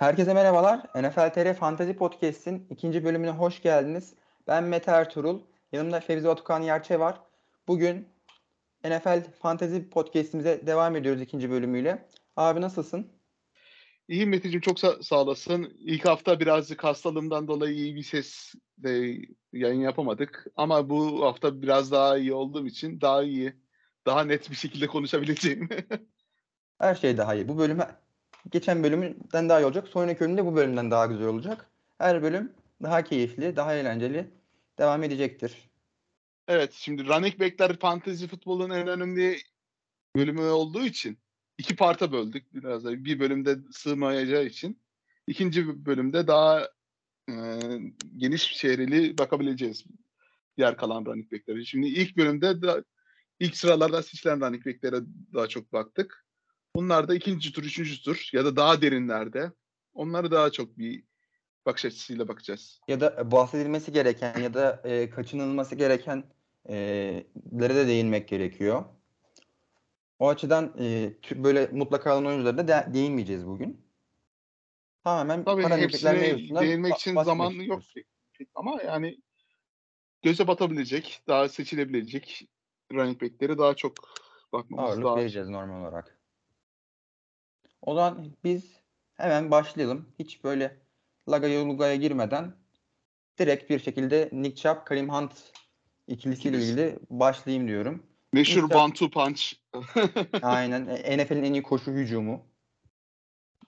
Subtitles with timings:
[0.00, 0.80] Herkese merhabalar.
[0.94, 4.14] NFL TR Fantasy Podcast'in ikinci bölümüne hoş geldiniz.
[4.46, 5.40] Ben Mete Ertuğrul.
[5.72, 7.20] Yanımda Fevzi Batukan Yerçe var.
[7.68, 8.08] Bugün
[8.84, 12.08] NFL Fantasy Podcast'imize devam ediyoruz ikinci bölümüyle.
[12.36, 13.06] Abi nasılsın?
[14.08, 15.76] İyiyim Meteciğim çok sa- sağ olasın.
[15.78, 19.18] İlk hafta birazcık hastalığımdan dolayı iyi bir ses de
[19.52, 20.46] yayın yapamadık.
[20.56, 23.52] Ama bu hafta biraz daha iyi olduğum için daha iyi,
[24.06, 25.68] daha net bir şekilde konuşabileceğim.
[26.78, 27.48] Her şey daha iyi.
[27.48, 27.78] Bu bölüm
[28.50, 29.88] geçen bölümden daha iyi olacak.
[29.88, 31.70] Sonraki bölümde bu bölümden daha güzel olacak.
[31.98, 34.30] Her bölüm daha keyifli, daha eğlenceli
[34.78, 35.70] devam edecektir.
[36.48, 39.38] evet şimdi running back'ler fantasy futbolun en önemli
[40.16, 41.18] bölümü olduğu için
[41.58, 43.04] iki parta böldük biraz da.
[43.04, 44.80] Bir bölümde sığmayacağı için
[45.26, 46.68] ikinci bölümde daha
[47.28, 47.34] e,
[48.16, 49.84] geniş çevreli bakabileceğiz
[50.56, 51.64] diğer kalan running back'lere.
[51.64, 52.84] Şimdi ilk bölümde da,
[53.40, 55.00] ilk sıralarda seçilen running back'lere
[55.34, 56.24] daha çok baktık.
[56.80, 59.52] Bunlar da ikinci tur, üçüncü tur ya da daha derinlerde.
[59.94, 61.04] Onları daha çok bir
[61.66, 62.80] bakış açısıyla bakacağız.
[62.88, 66.24] Ya da bahsedilmesi gereken ya da e, kaçınılması gereken
[66.68, 66.74] e,
[67.60, 68.84] de değinmek gerekiyor.
[70.18, 73.86] O açıdan e, böyle mutlaka olan oyunculara da de- değinmeyeceğiz bugün.
[75.04, 76.20] Tamamen Tabii hepsine
[76.60, 77.82] değinmek ba- için bahsetmek zaman yok.
[78.54, 79.20] Ama yani
[80.22, 82.48] göze batabilecek, daha seçilebilecek
[82.92, 83.94] running back'leri daha çok
[84.52, 86.19] bakmamız Ağırlık daha vereceğiz normal olarak.
[87.82, 88.80] O zaman biz
[89.16, 90.08] hemen başlayalım.
[90.18, 90.76] Hiç böyle
[91.28, 92.52] lagaya lugaya girmeden
[93.38, 95.32] direkt bir şekilde Nick Chubb, Kareem Hunt
[96.06, 96.72] ikilisiyle İkilisi.
[96.72, 98.02] ilgili başlayayım diyorum.
[98.32, 99.42] meşhur two punch.
[100.42, 100.86] Aynen.
[100.86, 102.46] E, NFL'in en iyi koşu hücumu.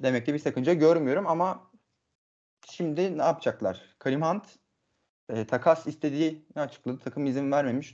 [0.03, 1.71] Demekte bir sakınca görmüyorum ama
[2.71, 3.97] şimdi ne yapacaklar?
[3.99, 4.45] Karim Hunt
[5.29, 6.99] e, takas istediğini açıkladı.
[6.99, 7.93] Takım izin vermemiş.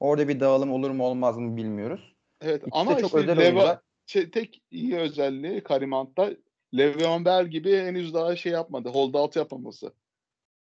[0.00, 2.14] Orada bir dağılım olur mu olmaz mı bilmiyoruz.
[2.40, 3.78] evet İkisi ama çok işte özel Leva, oyuncular.
[4.08, 6.30] Tek iyi özelliği Karim Hunt'ta
[6.76, 8.88] Le'Veon Bell gibi henüz daha şey yapmadı.
[8.88, 9.92] Hold out yapmaması.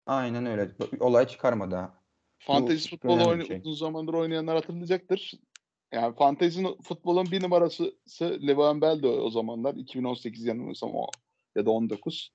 [0.06, 0.72] Aynen öyle.
[1.00, 2.02] Olay çıkarmadı ha.
[2.50, 3.58] Bu futbolu oyna- şey.
[3.64, 5.34] uzun zamandır oynayanlar hatırlayacaktır.
[5.92, 11.08] Yani fantasy futbolun bir numarası Le'Veon Bell de o zamanlar 2018 yanılmıyorsam o
[11.56, 12.32] ya da 19.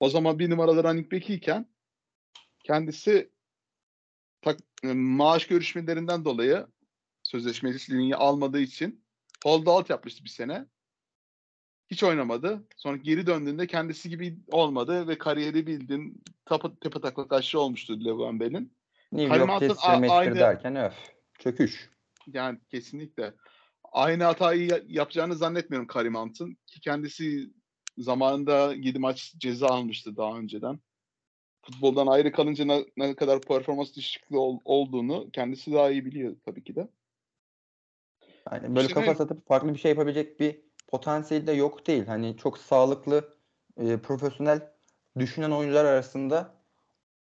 [0.00, 1.66] O zaman bir numaralı running back iken
[2.64, 3.30] kendisi
[4.42, 6.66] tak, e, maaş görüşmelerinden dolayı
[7.22, 9.04] sözleşmesini almadığı için
[9.44, 10.66] hold out yapmıştı bir sene.
[11.90, 12.66] Hiç oynamadı.
[12.76, 18.40] Sonra geri döndüğünde kendisi gibi olmadı ve kariyeri bildiğin tepe, tepe taklak aşağı olmuştu Le'Veon
[18.40, 18.72] Bell'in.
[19.12, 20.94] New York Jets aynı- derken öf.
[21.38, 21.90] Çöküş.
[22.26, 23.34] Yani kesinlikle.
[23.92, 26.54] Aynı hatayı ya- yapacağını zannetmiyorum Karim Hunt'ın.
[26.66, 27.50] Ki kendisi
[27.98, 30.80] zamanında 7 maç ceza almıştı daha önceden.
[31.62, 36.64] Futboldan ayrı kalınca ne, ne kadar performans düşüklüğü ol- olduğunu kendisi daha iyi biliyor tabii
[36.64, 36.88] ki de.
[38.52, 42.06] Yani böyle İşte kafa satıp farklı bir şey yapabilecek bir potansiyeli de yok değil.
[42.06, 43.34] Hani çok sağlıklı,
[43.76, 44.72] e, profesyonel
[45.18, 46.54] düşünen oyuncular arasında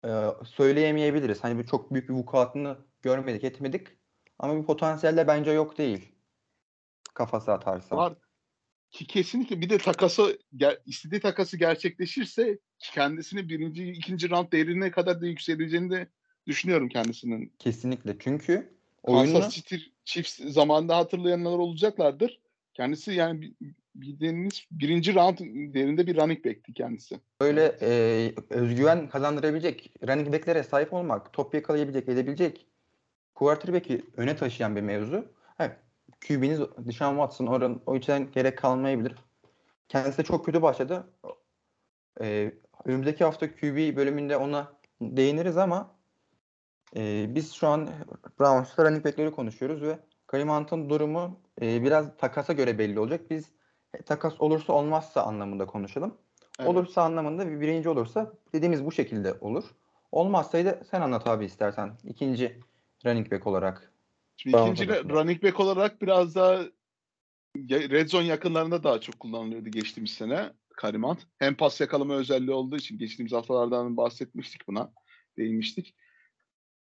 [0.05, 0.09] e,
[0.45, 1.43] söyleyemeyebiliriz.
[1.43, 3.87] Hani bir çok büyük bir vukuatını görmedik, etmedik.
[4.39, 6.11] Ama bir potansiyel de bence yok değil.
[7.13, 7.97] Kafası atarsa.
[7.97, 8.13] Var
[8.93, 10.39] ki kesinlikle bir de takası
[10.85, 16.07] istediği takası gerçekleşirse kendisini birinci, ikinci round değerine kadar da yükseleceğini de
[16.47, 17.53] düşünüyorum kendisinin.
[17.59, 18.15] Kesinlikle.
[18.19, 18.73] Çünkü
[19.03, 19.75] oyunu Kansas City
[20.05, 22.39] Chiefs zamanında hatırlayanlar olacaklardır.
[22.73, 25.37] Kendisi yani bi- bildiğiniz birinci round
[25.73, 27.19] değerinde bir running back'ti kendisi.
[27.41, 32.67] böyle e, özgüven kazandırabilecek, running back'lere sahip olmak, top yakalayabilecek, edebilecek
[33.35, 35.25] quarterback'i öne taşıyan bir mevzu.
[35.59, 35.77] Evet,
[36.27, 39.15] QB'niz Deshaun Watson oran, o yüzden gerek kalmayabilir.
[39.89, 41.07] Kendisi de çok kötü başladı.
[42.21, 42.53] E,
[42.85, 45.92] önümüzdeki hafta QB bölümünde ona değiniriz ama
[46.95, 47.89] e, biz şu an
[48.39, 53.29] Browns'ta running back'leri konuşuyoruz ve Kareem Hunt'ın durumu e, biraz takasa göre belli olacak.
[53.29, 53.51] Biz
[53.93, 56.17] e, takas olursa olmazsa anlamında konuşalım.
[56.59, 56.69] Evet.
[56.69, 59.63] Olursa anlamında bir birinci olursa dediğimiz bu şekilde olur.
[60.11, 61.97] Olmazsaydı sen anlat abi istersen.
[62.03, 62.59] ikinci
[63.05, 63.93] running back olarak.
[64.37, 66.63] Şimdi ikinci running back olarak biraz daha
[67.69, 71.19] red zone yakınlarında daha çok kullanılıyordu geçtiğimiz sene Karim Hunt.
[71.39, 74.91] Hem pas yakalama özelliği olduğu için geçtiğimiz haftalardan bahsetmiştik buna.
[75.37, 75.95] Değinmiştik.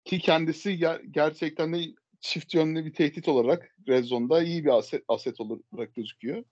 [0.05, 1.79] Ki kendisi ger- gerçekten de
[2.19, 6.43] çift yönlü bir tehdit olarak red zone'da iyi bir aset, aset olarak gözüküyor.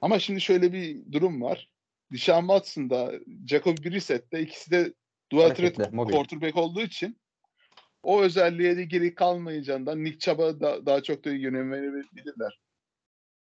[0.00, 1.70] Ama şimdi şöyle bir durum var.
[2.12, 3.12] Deshaun Watson da
[3.46, 4.94] Jacob Brissett de ikisi de
[5.32, 7.20] dual threat quarterback olduğu için
[8.02, 12.60] o özelliğe de geri kalmayacağından Nick Chubb'a da, daha çok da yönem verebilirler.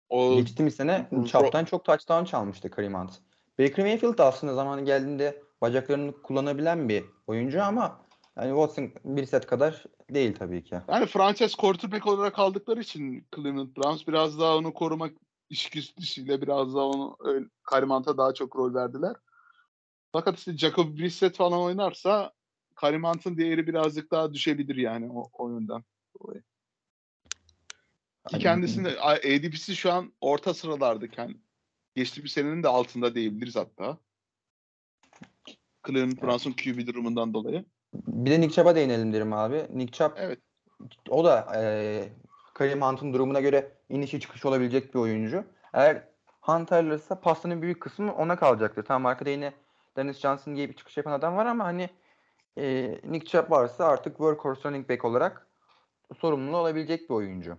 [0.08, 3.12] O Geçtiğimiz sene Chubb'dan çok touchdown çalmıştı Kareem Hunt.
[3.58, 8.07] Baker Mayfield aslında zamanı geldiğinde bacaklarını kullanabilen bir oyuncu ama
[8.38, 10.80] yani Watson bir set kadar değil tabii ki.
[10.88, 15.12] yani franchise quarterback olarak kaldıkları için Cleveland Browns biraz daha onu korumak
[15.50, 19.16] içgüdüsüyle biraz daha onu öyle, Karim Hunt'a daha çok rol verdiler.
[20.12, 22.32] Fakat işte Jacob Brissett falan oynarsa
[22.74, 25.84] Karim Hunt'ın değeri birazcık daha düşebilir yani o oyundan
[26.20, 26.42] dolayı.
[28.28, 31.34] Ki kendisinde ADP'si şu an orta sıralardayken
[31.94, 33.98] geçti bir senenin de altında diyebiliriz hatta.
[35.86, 37.64] Cleveland Browns'un QB durumundan dolayı.
[37.92, 39.66] Bir de Nick Chubb'a değinelim derim abi.
[39.74, 40.38] Nick Chubb Evet.
[41.08, 42.08] o da e,
[42.54, 45.44] Kareem Hunt'ın durumuna göre inişi çıkışı olabilecek bir oyuncu.
[45.72, 46.08] Eğer
[46.40, 48.84] Hunt ayrılırsa pasının büyük kısmı ona kalacaktır.
[48.84, 49.52] Tamam arkada yine
[49.96, 51.90] Dennis Johnson diye bir çıkış yapan adam var ama hani
[52.58, 55.46] e, Nick Chubb varsa artık workhorse running back olarak
[56.20, 57.58] sorumlu olabilecek bir oyuncu.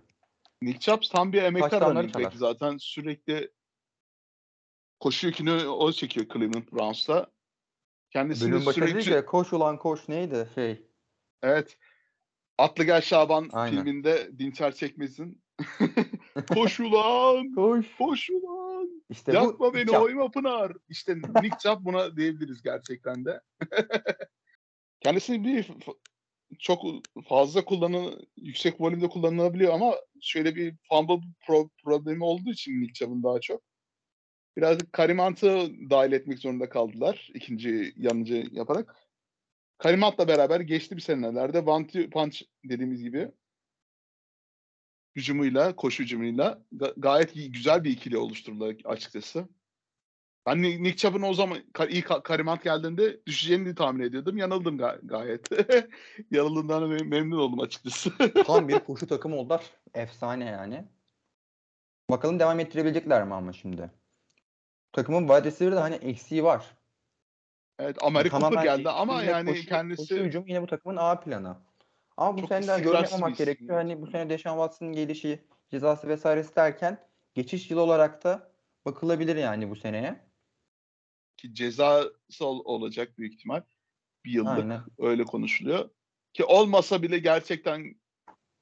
[0.62, 2.34] Nick Chubb tam bir emektar running back.
[2.34, 3.50] Zaten sürekli
[5.00, 7.26] koşu yükünü o çekiyor Cleveland Browns'ta.
[8.10, 9.20] Kendisini Bölüm başında sürekli...
[9.20, 10.82] ki koş ulan koş neydi şey.
[11.42, 11.78] Evet.
[12.58, 13.76] Atlı Gel Şaban Aynen.
[13.76, 15.42] filminde Dinçer Çekmez'in
[16.54, 17.54] Koş ulan!
[17.54, 17.86] Koş.
[17.98, 19.02] Koş ulan!
[19.10, 20.02] İşte Yakma bu beni Chubb.
[20.02, 20.72] oyma Pınar.
[20.88, 23.40] İşte Nick Chubb buna diyebiliriz gerçekten de.
[25.00, 25.70] Kendisi bir
[26.58, 26.82] çok
[27.28, 33.22] fazla kullanı yüksek volümde kullanılabiliyor ama şöyle bir fumble pro- problemi olduğu için Nick Chubb'ın
[33.22, 33.62] daha çok.
[34.56, 38.96] Birazcık Karim Hunt'ı dahil etmek zorunda kaldılar ikinci yanıcı yaparak.
[39.78, 43.32] Karim Hunt'la beraber geçti bir senelerde one punch dediğimiz gibi
[45.16, 49.48] hücumuyla, koşu hücumuyla ga- gayet iyi, güzel bir ikili oluşturdular açıkçası.
[50.46, 54.36] Ben Ni- Nick Chubb'ın o zaman ka- iyi ka- Karim Hunt geldiğinde düşeceğini tahmin ediyordum.
[54.36, 55.48] Yanıldım ga- gayet.
[56.30, 58.12] Yanıldığımdan mem- memnun oldum açıkçası.
[58.46, 59.70] Tam bir koşu takımı oldular.
[59.94, 60.84] Efsane yani.
[62.10, 63.90] Bakalım devam ettirebilecekler mi ama şimdi.
[64.92, 66.76] Takımın wide receiver'da hani eksiği var.
[67.78, 70.96] evet, Amerika Cooper Tamamen geldi ama eksiğiyle yani koşu- kendisi koşu hücum yine bu takımın
[70.96, 71.56] A planı.
[72.16, 73.76] Ama bu sene daha yorum yapmamak gerekiyor.
[73.76, 78.52] Hani bu sene Deshaun Watson'ın gelişi, cezası vesairesi derken geçiş yılı olarak da
[78.84, 80.30] bakılabilir yani bu seneye.
[81.36, 83.62] ki cezası ol- olacak büyük ihtimal.
[84.24, 84.80] Bir yıllık Aynen.
[84.98, 85.90] öyle konuşuluyor.
[86.32, 87.94] Ki olmasa bile gerçekten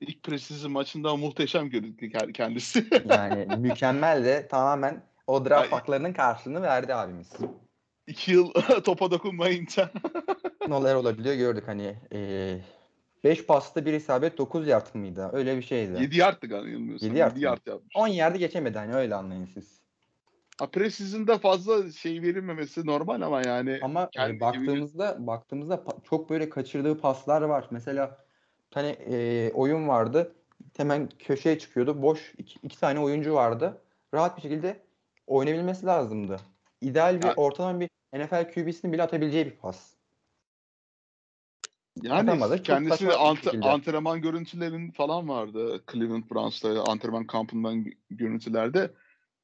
[0.01, 2.85] ilk preseason maçında muhteşem görüntü ke- kendisi.
[3.09, 7.33] Yani mükemmel de tamamen o draft Ay- haklarının karşılığını verdi abimiz.
[8.07, 8.53] İki yıl
[8.85, 9.91] topa dokunmayınca.
[10.69, 11.97] Neler olabiliyor gördük hani
[13.25, 15.31] 5 pasta bir isabet 9 yard mıydı?
[15.33, 16.03] Öyle bir şeydi.
[16.03, 17.09] 7 yardtı galiba yanılmıyorsam.
[17.09, 17.45] Yedi yard 7 mı?
[17.45, 17.97] yard yapmış.
[17.97, 19.79] 10 yardı geçemedi hani öyle anlayın siz.
[20.59, 26.31] Ha, preseason'da fazla şey verilmemesi normal ama yani Ama e, kendi gibi- baktığımızda baktığımızda çok
[26.31, 27.67] böyle kaçırdığı paslar var.
[27.71, 28.19] Mesela
[28.71, 30.33] tane e, oyun vardı.
[30.77, 32.03] Hemen köşeye çıkıyordu.
[32.03, 33.79] Boş iki, iki tane oyuncu vardı.
[34.15, 34.77] Rahat bir şekilde
[35.29, 36.41] oynayabilmesi lazımdı.
[36.81, 39.95] İdeal bir Ya- ortalama bir NFL QB'sinin bile atabileceği bir pas.
[42.03, 42.63] yani atamadı.
[42.63, 45.85] Kendisi bir ant- antrenman görüntülerin falan vardı.
[45.93, 48.91] Cleveland Browns'ta antrenman kampından gö- görüntülerde.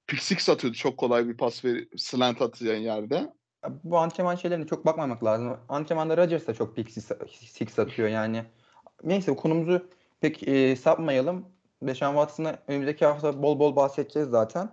[0.06, 0.76] Pick six atıyordu.
[0.76, 3.32] Çok kolay bir pas ver slant atacağın yerde.
[3.84, 5.56] Bu antrenman şeylerine çok bakmamak lazım.
[5.68, 8.44] Antrenmanda Rodgers da çok pick six, atıyor yani.
[9.04, 9.88] Neyse konumuzu
[10.20, 11.46] pek e, sapmayalım.
[11.82, 14.68] Deshaun Watson'a önümüzdeki hafta bol bol bahsedeceğiz zaten.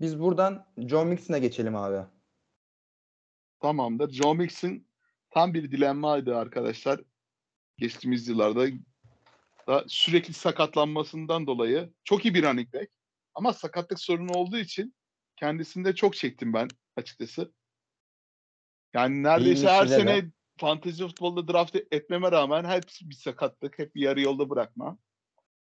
[0.00, 2.08] Biz buradan John Mixon'a geçelim abi.
[3.60, 4.10] Tamamdır.
[4.10, 4.86] Joe Mixon
[5.30, 7.00] tam bir dilemmaydı arkadaşlar.
[7.78, 8.66] Geçtiğimiz yıllarda
[9.66, 12.90] da sürekli sakatlanmasından dolayı çok iyi bir running back.
[13.34, 14.94] Ama sakatlık sorunu olduğu için
[15.36, 17.52] kendisinde çok çektim ben açıkçası.
[18.94, 24.20] Yani neredeyse her sene fantezi futbolda draft etmeme rağmen hep bir sakatlık, hep bir yarı
[24.20, 24.98] yolda bırakma.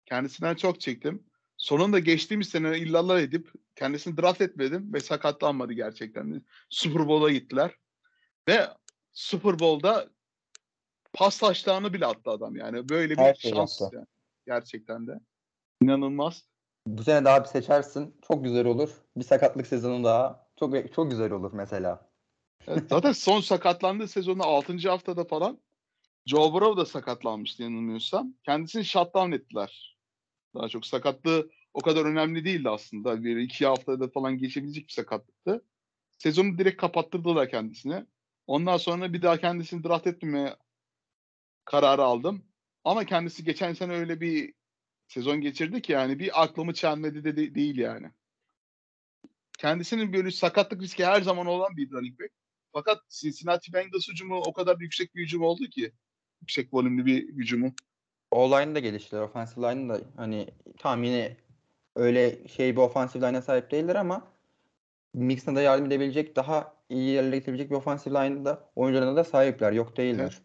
[0.05, 1.26] Kendisinden çok çektim.
[1.57, 6.45] Sonunda geçtiğimiz sene illallah edip kendisini draft etmedim ve sakatlanmadı gerçekten.
[6.69, 7.71] Super Bowl'a gittiler.
[8.47, 8.67] Ve
[9.13, 10.09] Super Bowl'da
[11.13, 12.89] pas taşlarını bile attı adam yani.
[12.89, 13.95] Böyle bir Her şans yaptı.
[13.95, 14.07] yani.
[14.45, 15.19] gerçekten de.
[15.81, 16.43] İnanılmaz.
[16.87, 18.15] Bu sene daha bir seçersin.
[18.27, 18.89] Çok güzel olur.
[19.17, 20.47] Bir sakatlık sezonu daha.
[20.59, 22.09] Çok çok güzel olur mesela.
[22.67, 24.89] Evet, zaten son sakatlandığı sezonu 6.
[24.89, 25.59] haftada falan
[26.25, 28.33] Joe Burrow da sakatlanmıştı yanılmıyorsam.
[28.43, 29.96] Kendisini shutdown ettiler.
[30.57, 33.23] Daha çok sakatlığı o kadar önemli değildi aslında.
[33.23, 35.65] Bir iki haftada falan geçebilecek bir sakatlıktı.
[36.17, 38.05] Sezonu direkt kapattırdılar kendisine.
[38.47, 40.55] Ondan sonra bir daha kendisini draft etmemeye
[41.65, 42.45] kararı aldım.
[42.83, 44.53] Ama kendisi geçen sene öyle bir
[45.07, 48.11] sezon geçirdi ki yani bir aklımı çelmedi de, de- değil yani.
[49.57, 52.31] Kendisinin böyle sakatlık riski her zaman olan bir running back.
[52.73, 55.91] Fakat Cincinnati Bengals hücumu o kadar yüksek bir hücum oldu ki.
[56.41, 57.73] Yüksek volümlü bir hücumu.
[58.31, 59.21] O-line da geliştiler.
[59.21, 61.37] Offensive line da hani tam yine
[61.95, 64.27] öyle şey bir offensive line'a sahip değiller ama
[65.13, 69.71] Mixon'a da yardım edebilecek daha iyi yerlere getirebilecek bir offensive line'da oyuncularına da sahipler.
[69.71, 70.23] Yok değiller.
[70.23, 70.41] Evet.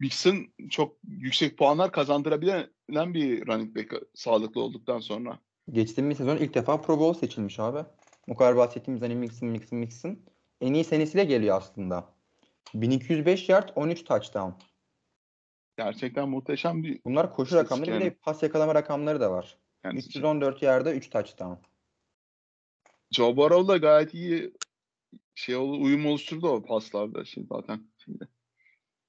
[0.00, 5.38] Mixon çok yüksek puanlar kazandırabilen bir running back sağlıklı olduktan sonra.
[5.70, 7.78] Geçtiğimiz sezon ilk defa Pro Bowl seçilmiş abi.
[8.28, 10.18] O kadar bahsettiğimiz hani Mixon, Mixon, Mixon.
[10.60, 12.04] en iyi senesiyle geliyor aslında.
[12.74, 14.50] 1205 yard 13 touchdown.
[15.84, 18.04] Gerçekten muhteşem bir Bunlar koşu rakamları bir yani.
[18.04, 19.58] de pas yakalama rakamları da var.
[19.84, 21.54] yani 314 yard'a 3 touchdown.
[23.10, 24.52] Joe Burrow da gayet iyi
[25.34, 27.80] şey uyum oluşturdu o paslarda şimdi zaten.
[28.04, 28.28] Şimdi.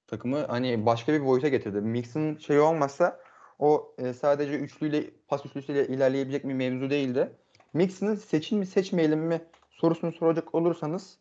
[0.06, 1.80] Takımı hani başka bir boyuta getirdi.
[1.80, 3.20] Mixon şey olmasa
[3.58, 7.32] o e, sadece üçlüyle pas üçlüsüyle ilerleyebilecek bir mevzu değildi.
[7.72, 11.18] Mixon'ı seçin mi seçmeyelim mi sorusunu soracak olursanız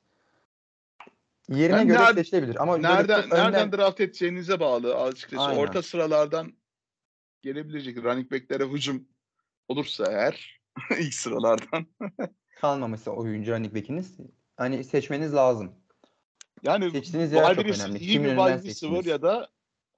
[1.58, 2.62] yerine Yani göre ner- seçilebilir.
[2.62, 5.44] Ama Nereden çok nereden önden- draft edeceğinize bağlı açıkçası.
[5.44, 5.60] Aynen.
[5.62, 6.54] Orta sıralardan
[7.42, 9.08] gelebilecek running back'lere hücum
[9.68, 10.62] olursa eğer
[11.00, 11.86] ilk sıralardan.
[12.56, 14.18] kalmaması oyuncu running back'iniz
[14.58, 15.76] hani seçmeniz lazım.
[16.64, 18.00] Yani Seçtiğiniz yer çok önemli.
[18.00, 19.50] iyi Kimin bir wide receiver ya da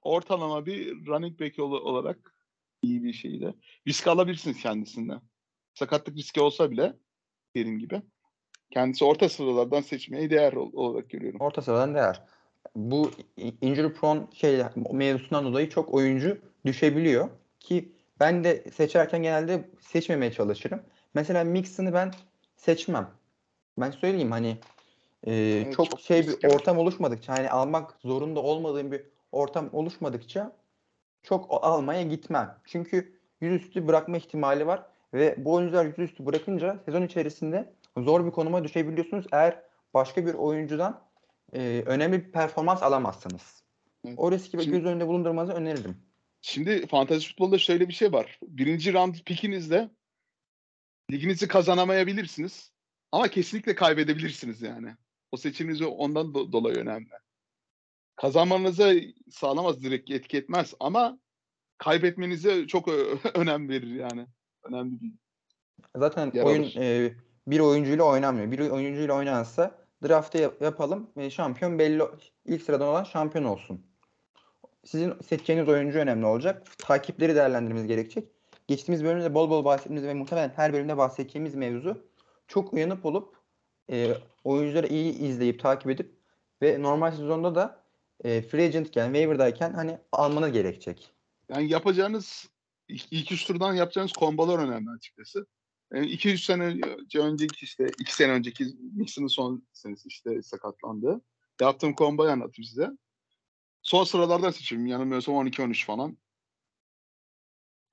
[0.02, 2.34] ortalama bir running back ol- olarak
[2.82, 3.54] iyi bir şeyde.
[3.88, 5.20] Risk alabilirsiniz kendisinden.
[5.74, 6.96] Sakatlık riski olsa bile
[7.56, 8.02] dediğim gibi.
[8.74, 11.40] Kendisi orta sıralardan seçmeye değer ol- olarak görüyorum.
[11.40, 12.22] Orta sıradan değer.
[12.76, 13.10] Bu
[13.60, 14.62] injury prone şey
[14.92, 17.28] mevzusundan dolayı çok oyuncu düşebiliyor
[17.60, 20.80] ki ben de seçerken genelde seçmemeye çalışırım.
[21.14, 22.10] Mesela Mixon'ı ben
[22.56, 23.10] seçmem.
[23.78, 24.56] Ben söyleyeyim hani
[25.26, 26.48] e, çok, çok şey bir riskli.
[26.48, 29.02] ortam oluşmadıkça hani almak zorunda olmadığım bir
[29.32, 30.52] ortam oluşmadıkça
[31.22, 32.56] çok almaya gitmem.
[32.64, 34.82] Çünkü yüzüstü bırakma ihtimali var
[35.14, 39.62] ve bu oyuncular yüzüstü bırakınca sezon içerisinde zor bir konuma düşebiliyorsunuz eğer
[39.94, 41.08] başka bir oyuncudan
[41.52, 43.64] e, önemli bir performans alamazsanız.
[44.06, 44.14] Evet.
[44.18, 45.96] O riski Şimdi- göz önünde bulundurmanızı öneririm.
[46.40, 48.38] Şimdi fantasy futbolda şöyle bir şey var.
[48.42, 49.90] Birinci round pikinizde
[51.10, 52.72] liginizi kazanamayabilirsiniz.
[53.12, 54.94] Ama kesinlikle kaybedebilirsiniz yani.
[55.32, 57.08] O seçiminiz ondan do- dolayı önemli.
[58.16, 58.92] Kazanmanıza
[59.30, 61.18] sağlamaz direkt etki etmez ama
[61.78, 64.26] kaybetmenize çok ö- önem verir yani.
[64.64, 65.12] Önemli bir
[65.96, 66.76] Zaten Yer oyun alır.
[66.76, 68.50] e, bir oyuncuyla oynanmıyor.
[68.50, 72.02] Bir oyuncuyla oynansa draftı yap- yapalım ve şampiyon belli
[72.44, 73.86] ilk sıradan olan şampiyon olsun.
[74.84, 76.78] Sizin seçeceğiniz oyuncu önemli olacak.
[76.78, 78.28] Takipleri değerlendirmemiz gerekecek.
[78.66, 82.06] Geçtiğimiz bölümde bol bol bahsettiğimiz ve muhtemelen her bölümde bahsedeceğimiz mevzu
[82.48, 83.36] çok uyanık olup
[83.90, 86.16] e, oyuncuları iyi izleyip takip edip
[86.62, 87.84] ve normal sezonda da
[88.24, 91.12] e, free agentken, waiver'dayken hani almanız gerekecek.
[91.48, 92.48] Yani yapacağınız
[92.88, 95.46] ilk, ilk turdan yapacağınız kombolar önemli açıkçası.
[95.98, 101.20] 2-3 sene önce önceki işte 2 sene önceki Mixon'ın son senesi işte sakatlandı.
[101.60, 102.90] Yaptığım komboyu anlatayım size.
[103.82, 104.86] Son sıralardan seçiyorum.
[104.86, 106.18] Yanılmıyorsam 12-13 falan.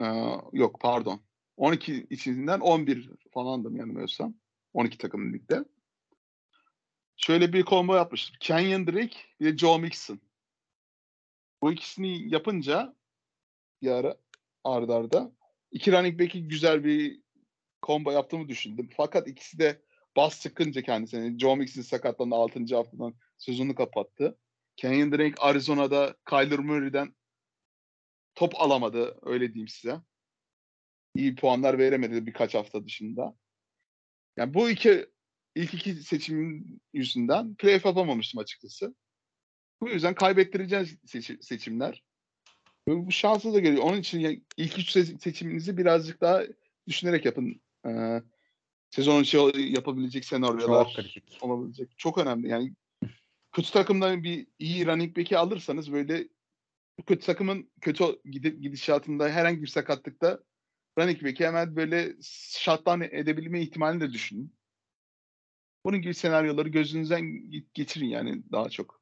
[0.01, 0.05] Ee,
[0.53, 1.22] yok pardon.
[1.58, 4.36] 12 içinden 11 falandım yanılmıyorsam.
[4.74, 5.65] 12 takım ligde.
[7.17, 8.36] Şöyle bir combo yapmıştım.
[8.39, 10.20] Kenyon Drake ve Joe Mixon.
[11.62, 12.96] Bu ikisini yapınca
[13.81, 14.17] bir ara
[14.63, 15.31] arda arda
[15.72, 17.22] iki running back'i güzel bir
[17.83, 18.89] combo yaptığımı düşündüm.
[18.97, 19.81] Fakat ikisi de
[20.15, 22.75] bas çıkınca kendisine Joe Mixon sakatlandı 6.
[22.75, 24.38] haftadan sezonu kapattı.
[24.75, 27.15] Kenyon Drake Arizona'da Kyler Murray'den
[28.35, 30.00] top alamadı öyle diyeyim size.
[31.15, 33.35] İyi puanlar veremedi birkaç hafta dışında.
[34.38, 35.05] Yani bu iki
[35.55, 38.95] ilk iki seçimin yüzünden playoff yapamamıştım açıkçası.
[39.81, 42.03] Bu yüzden kaybettireceğiz seçi- seçimler.
[42.88, 43.83] Bu şansı da geliyor.
[43.83, 46.43] Onun için ilk üç se- seçiminizi birazcık daha
[46.88, 47.61] düşünerek yapın.
[47.88, 48.21] Ee,
[48.89, 51.38] sezonun şey yapabilecek senaryolar Çok kritik.
[51.41, 51.97] olabilecek.
[51.97, 52.47] Çok önemli.
[52.47, 52.73] Yani
[53.51, 56.27] kötü takımdan bir iyi running back'i alırsanız böyle
[57.05, 58.21] kötü takımın kötü
[58.61, 60.39] gidişatında herhangi bir sakatlıkta
[61.00, 62.15] running back'i hemen böyle
[62.51, 64.55] shutdown edebilme ihtimalini de düşünün.
[65.85, 69.01] Bunun gibi senaryoları gözünüzden ge- geçirin yani daha çok.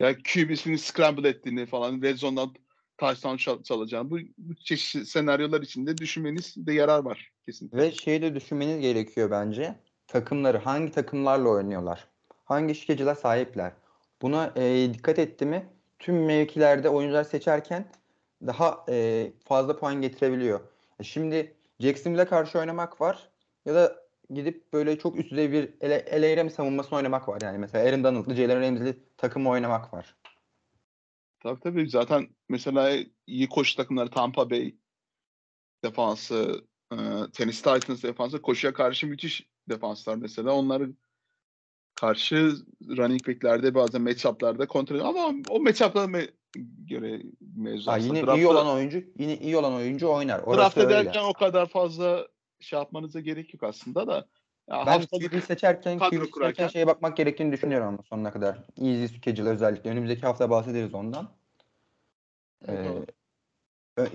[0.00, 2.54] Ya QB'sini scramble ettiğini falan, red zone'dan
[3.36, 7.78] çal- çalacağını bu, bu çeşitli senaryolar içinde düşünmeniz de yarar var kesinlikle.
[7.78, 9.74] Ve şeyi de düşünmeniz gerekiyor bence.
[10.06, 12.08] Takımları hangi takımlarla oynuyorlar?
[12.44, 13.72] Hangi şirkeciler sahipler?
[14.22, 15.66] Buna e, dikkat etti mi
[15.98, 17.84] tüm mevkilerde oyuncular seçerken
[18.46, 20.60] daha e, fazla puan getirebiliyor.
[21.00, 23.28] E, Şimdi Jacksonville'e karşı oynamak var
[23.66, 27.40] ya da gidip böyle çok üst düzey bir ele, ele savunmasını oynamak var.
[27.42, 30.14] Yani mesela Aaron Donald'lı, Jalen Ramsey'li takımı oynamak var.
[31.40, 34.74] Tabii tabii zaten mesela iyi koşu takımları Tampa Bay
[35.84, 36.96] defansı, e,
[37.32, 40.52] Tennessee Titans defansı koşuya karşı müthiş defanslar mesela.
[40.52, 40.92] Onları
[41.94, 42.52] karşı
[42.88, 46.32] running back'lerde bazen matchup'larda kontrol ama o matchup'lara me-
[46.88, 47.22] göre
[47.56, 47.90] mevzu.
[47.90, 50.38] Ha, yine iyi Draft'ta- olan oyuncu yine iyi olan oyuncu oynar.
[50.40, 50.86] Orası draft öyle.
[51.00, 52.28] ederken o kadar fazla
[52.60, 54.28] şey yapmanıza gerek yok aslında da.
[54.68, 58.58] Ya Ben haftalık QB seçerken, QB seçerken kurarken- şeye bakmak gerektiğini düşünüyorum ama sonuna kadar.
[58.80, 59.90] Easy schedule özellikle.
[59.90, 61.28] Önümüzdeki hafta bahsederiz ondan.
[62.68, 63.06] Ee,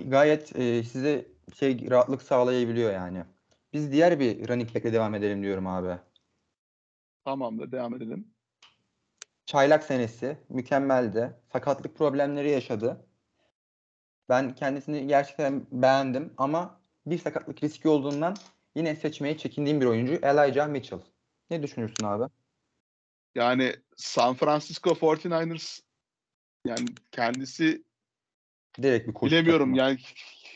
[0.06, 3.24] gayet e, size şey rahatlık sağlayabiliyor yani.
[3.72, 5.98] Biz diğer bir running back'le devam edelim diyorum abi.
[7.24, 7.72] Tamamdır.
[7.72, 8.28] Devam edelim.
[9.46, 11.32] Çaylak senesi mükemmeldi.
[11.52, 13.06] Sakatlık problemleri yaşadı.
[14.28, 18.36] Ben kendisini gerçekten beğendim ama bir sakatlık riski olduğundan
[18.76, 21.00] yine seçmeye çekindiğim bir oyuncu Elijah Mitchell.
[21.50, 22.32] Ne düşünürsün abi?
[23.34, 25.80] Yani San Francisco 49ers
[26.66, 27.84] yani kendisi
[28.82, 29.78] Direkt bir koşu bilemiyorum takımı.
[29.78, 29.98] yani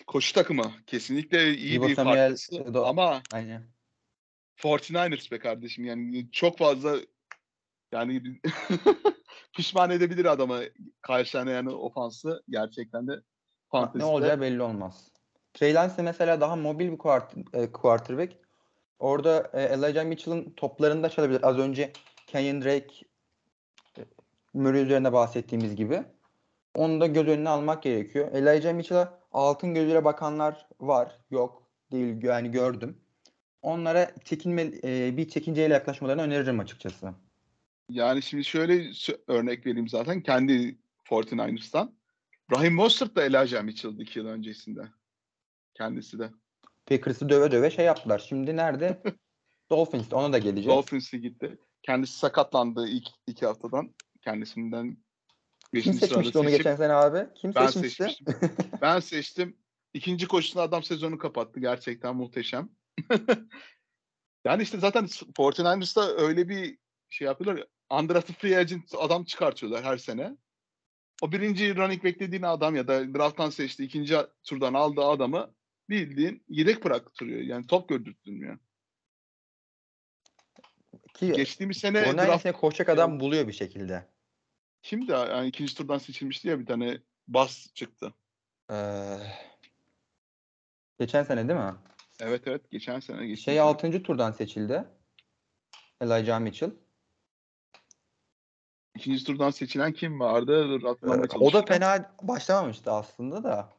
[0.07, 3.67] koşu takımı kesinlikle iyi Divo bir Samuel, parçası Do- ama Aynen.
[4.59, 6.97] 49ers be kardeşim yani çok fazla
[7.93, 8.41] yani
[9.57, 10.63] pişman edebilir adamı
[11.03, 13.21] karşılayan yani ofansı gerçekten de Ne
[13.71, 14.05] fantezide.
[14.05, 15.13] olacağı belli olmaz.
[15.57, 18.33] Trey Lance mesela daha mobil bir quart- e, quarterback.
[18.99, 21.49] Orada e, Elijah Mitchell'ın toplarında çalabilir.
[21.49, 21.93] Az önce
[22.27, 22.95] Kenyon Drake
[23.99, 24.01] e,
[24.55, 26.03] Murray üzerine bahsettiğimiz gibi.
[26.75, 28.33] Onu da göz önüne almak gerekiyor.
[28.33, 31.19] Elijah Mitchell'a altın gözüyle bakanlar var.
[31.31, 31.63] Yok.
[31.93, 32.23] Değil.
[32.23, 32.97] Yani gördüm.
[33.63, 37.15] Onlara çekinme, e, bir çekinceyle yaklaşmalarını öneririm açıkçası.
[37.91, 38.91] Yani şimdi şöyle
[39.29, 40.79] örnek vereyim zaten kendi
[41.11, 41.93] 49ers'tan.
[42.53, 44.81] Raheem Mostert da Elijah Mitchell'dı iki yıl öncesinde.
[45.77, 46.31] Kendisi de.
[46.87, 48.19] Packers'ı döve döve şey yaptılar.
[48.29, 49.03] Şimdi nerede?
[49.71, 50.17] Dolphins'te.
[50.17, 50.69] Ona da geleceğiz.
[50.69, 51.59] Dolphins'e gitti.
[51.83, 53.95] Kendisi sakatlandı ilk iki haftadan.
[54.25, 54.97] Kendisinden
[55.73, 55.85] Kim 5.
[55.85, 57.29] sırada seçmişti onu seçip geçen sene abi?
[57.35, 58.03] Kim ben seçmişti?
[58.03, 58.51] seçmiştim.
[58.83, 59.57] ben seçtim.
[59.95, 61.61] İkinci koşusunda adam sezonu kapattı.
[61.61, 62.69] Gerçekten muhteşem.
[64.45, 66.79] yani işte zaten 49ers'da öyle bir
[67.11, 67.61] şey yapıyorlar.
[67.61, 70.37] ya, Undrafted free agent adam çıkartıyorlar her sene.
[71.23, 75.55] O birinci running back dediğin adam ya da drafttan seçti ikinci turdan aldığı adamı
[75.91, 77.41] bildiğin yedek bıraktırıyor.
[77.41, 78.59] Yani top gördürtmüyor.
[81.15, 84.09] Ki Geçtiğimiz sene Onun draft koşacak adam buluyor bir şekilde.
[84.83, 85.13] kimdi?
[85.13, 88.15] Yani ikinci turdan seçilmişti ya bir tane bas çıktı.
[88.71, 89.17] Ee,
[90.99, 91.75] geçen sene değil mi?
[92.21, 93.45] Evet evet geçen sene geçti.
[93.45, 94.03] Şey 6.
[94.03, 94.85] turdan seçildi.
[96.01, 96.71] Elijah Mitchell.
[98.97, 100.69] İkinci turdan seçilen kim vardı?
[100.69, 103.76] Dur, Ee, o da fena başlamamıştı aslında da.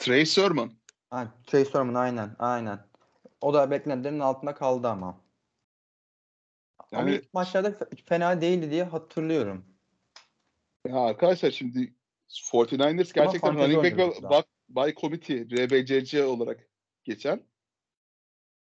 [0.00, 0.72] Trey Sermon.
[1.10, 2.80] Ha, Trey Sermon aynen aynen.
[3.40, 5.24] O da beklentilerin altında kaldı ama.
[6.92, 9.64] ama Yani- ilk maçlarda fe- fena değildi diye hatırlıyorum.
[10.88, 11.94] Ya arkadaşlar şimdi
[12.28, 16.68] 49ers gerçekten running back ve bak by committee RBCC olarak
[17.04, 17.42] geçen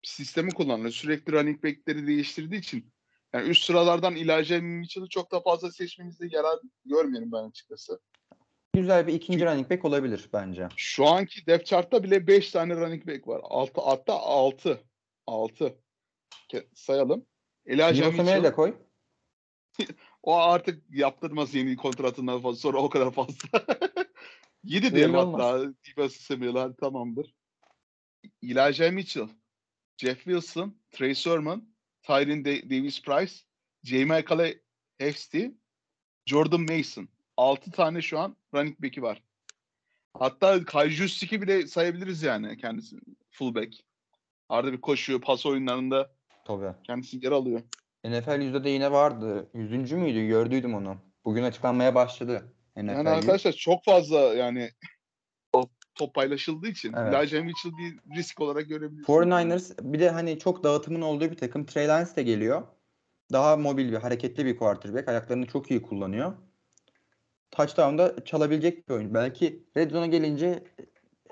[0.04, 0.92] sistemi kullanıyor.
[0.92, 2.94] Sürekli running back'leri değiştirdiği için
[3.34, 8.00] yani üst sıralardan Elijah Mitchell'ı çok da fazla seçmemizde yarar görmüyorum ben açıkçası.
[8.80, 10.68] Güzel bir ikinci running back olabilir bence.
[10.76, 13.42] Şu anki depth chart'ta bile 5 tane running back var.
[13.44, 14.84] Altı, hatta 6.
[15.28, 15.80] 6.
[16.74, 17.26] Sayalım.
[17.66, 18.44] Elijah Mitchell.
[18.44, 18.76] de koy.
[20.24, 22.60] O artık yaptırmaz yeni kontratından fazla.
[22.60, 23.50] Sonra o kadar fazla.
[24.64, 25.74] 7 Öyle diyelim hatta.
[25.84, 27.36] Diva Samuel hadi tamamdır.
[28.44, 29.28] Elijah Mitchell,
[29.98, 33.36] Jeff Wilson, Trey Sermon, Tyron Da- Davis Price,
[33.84, 34.06] J.
[34.06, 34.60] Michael
[34.98, 35.46] Hefty,
[36.26, 37.10] Jordan Mason.
[37.40, 39.24] 6 tane şu an running back'i var.
[40.14, 42.98] Hatta Kai Justik'i bile sayabiliriz yani kendisi.
[43.32, 43.76] Fullback.
[44.50, 46.12] Arada bir koşuyor, pas oyunlarında
[46.46, 46.74] Tabii.
[46.84, 47.62] kendisi yer alıyor.
[48.06, 49.50] NFL yüzde de yine vardı.
[49.54, 50.28] Yüzüncü müydü?
[50.28, 50.98] Gördüydüm onu.
[51.26, 52.54] Bugün açıklanmaya başladı.
[52.76, 54.70] NFL Yani arkadaşlar çok fazla yani
[55.96, 57.14] top, paylaşıldığı için Evet.
[57.14, 59.08] Elijah Mitchell bir risk olarak görebilirsiniz.
[59.08, 61.66] 49ers bir de hani çok dağıtımın olduğu bir takım.
[61.66, 62.64] Trey Lance de geliyor.
[63.32, 65.08] Daha mobil bir, hareketli bir quarterback.
[65.08, 66.34] Ayaklarını çok iyi kullanıyor.
[67.52, 69.14] Touchdown'da çalabilecek bir oyuncu.
[69.14, 70.64] Belki red zone'a gelince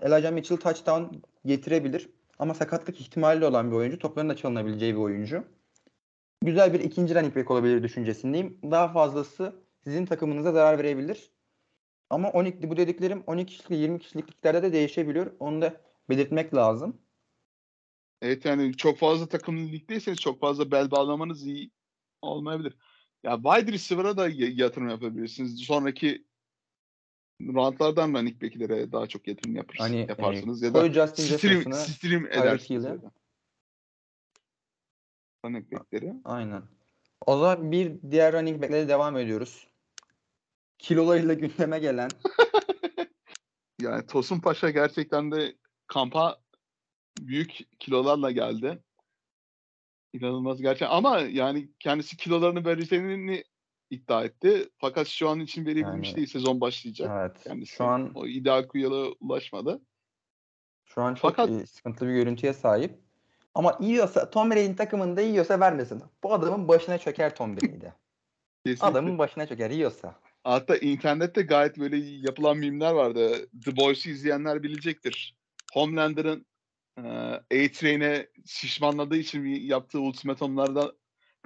[0.02, 2.10] Elijah Mitchell touchdown getirebilir.
[2.40, 4.00] Ama sakatlık ihtimali olan bir oyuncu.
[4.00, 5.44] Topların da çalınabileceği bir oyuncu.
[6.42, 8.60] Güzel bir ikinci running back olabilir düşüncesindeyim.
[8.64, 11.32] Daha fazlası sizin takımınıza zarar verebilir.
[12.10, 15.32] Ama 12 bu dediklerim 12 kişilik 20 kişilik liglerde de değişebiliyor.
[15.40, 16.98] Onu da belirtmek lazım.
[18.22, 21.72] Evet yani çok fazla takımlı ligdeyseniz çok fazla bel bağlamanız iyi
[22.22, 22.78] olmayabilir.
[23.24, 25.60] Ya wide receiver'a da yatırım yapabilirsiniz.
[25.60, 26.26] Sonraki
[27.42, 32.26] roundlardan running back'lere daha çok yatırım yaparsınız, Hani yaparsınız e, ya da Justin stream, stream
[32.26, 32.86] edersiniz.
[35.46, 36.14] Running back'leri.
[36.26, 36.64] Aynen.
[37.26, 39.68] O zaman bir diğer running back'lere devam ediyoruz.
[40.78, 42.10] Kilolarıyla gündeme gelen
[43.82, 45.56] Yani Tosun Paşa gerçekten de
[45.88, 46.42] kampa
[47.20, 48.84] büyük kilolarla geldi.
[50.22, 50.90] İnanılmaz gerçekten.
[50.96, 53.44] Ama yani kendisi kilolarını vereceğini
[53.90, 54.70] iddia etti.
[54.78, 56.28] Fakat şu an için verebilmiş Yani- değil.
[56.28, 57.12] Sezon başlayacak.
[57.22, 57.72] evet Kendisi.
[57.72, 59.82] şu an O ideal kuyuya ulaşmadı.
[60.86, 63.00] şu an çok Fakat- e, sıkıntılı bir görüntüye sahip.
[63.56, 66.04] Ama yiyorsa Tom Brady'nin takımında yiyorsa vermesin.
[66.24, 67.66] Bu adamın başına çöker Tom Brady.
[68.66, 68.86] Kesinlikle.
[68.88, 70.20] adamın başına çöker yiyorsa.
[70.44, 73.48] Hatta internette gayet böyle yapılan mimler vardı.
[73.66, 75.36] The Boys'u izleyenler bilecektir.
[75.74, 76.46] Homelander'ın
[76.98, 80.94] A-Train'e şişmanladığı için yaptığı ultimatomlarda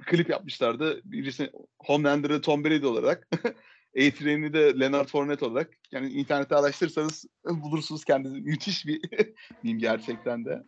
[0.00, 1.00] bir klip yapmışlardı.
[1.04, 3.28] Birisi Homelander'ı Tom Brady olarak,
[3.96, 5.78] A-Train'i de Leonard Fournette olarak.
[5.90, 8.40] Yani internette araştırırsanız bulursunuz kendinizi.
[8.40, 9.00] Müthiş bir
[9.62, 10.64] meme gerçekten de.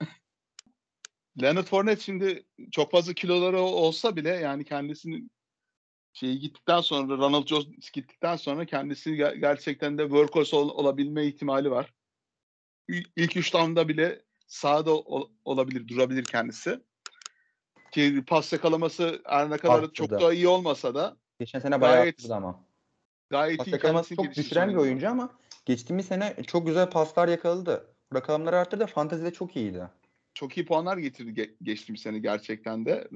[1.43, 5.31] Leonard Fournette şimdi çok fazla kiloları olsa bile yani kendisinin
[6.13, 11.71] şeyi gittikten sonra Ronald Jones gittikten sonra kendisi ger- gerçekten de workhorse ol- olabilme ihtimali
[11.71, 11.93] var.
[13.17, 16.81] İlk üç down'da bile sahada ol- olabilir, durabilir kendisi.
[17.93, 20.21] Ki pas yakalaması her ne kadar çok Arttırdı.
[20.25, 22.65] da iyi olmasa da Geçen sene bayağı Gayet arttırdı ama.
[23.31, 25.31] gayet Pas iyi yakalaması çok düşüren bir oyuncu ama
[25.65, 27.95] geçtiğimiz sene çok güzel paslar yakaladı.
[28.15, 28.87] Rakamları arttırdı.
[28.87, 29.89] Fantezide çok iyiydi.
[30.35, 33.09] Çok iyi puanlar getirdi ge- geçtiğimiz sene gerçekten de.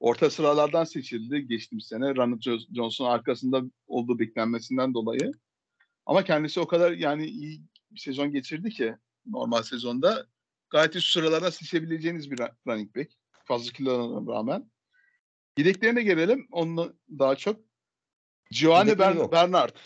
[0.00, 2.14] Orta sıralardan seçildi geçtiğimiz sene.
[2.16, 5.32] Ronald Jo- Jones'un arkasında olduğu beklenmesinden dolayı.
[6.06, 8.94] Ama kendisi o kadar yani iyi bir sezon geçirdi ki
[9.26, 10.26] normal sezonda
[10.74, 13.10] gayet üst sıralara seçebileceğiniz bir running back.
[13.44, 14.70] Fazla kilolarına rağmen.
[15.58, 16.48] Yedeklerine gelelim.
[16.50, 17.60] Onunla daha çok.
[18.50, 19.32] Giovanni Bern-.
[19.32, 19.76] Bernard.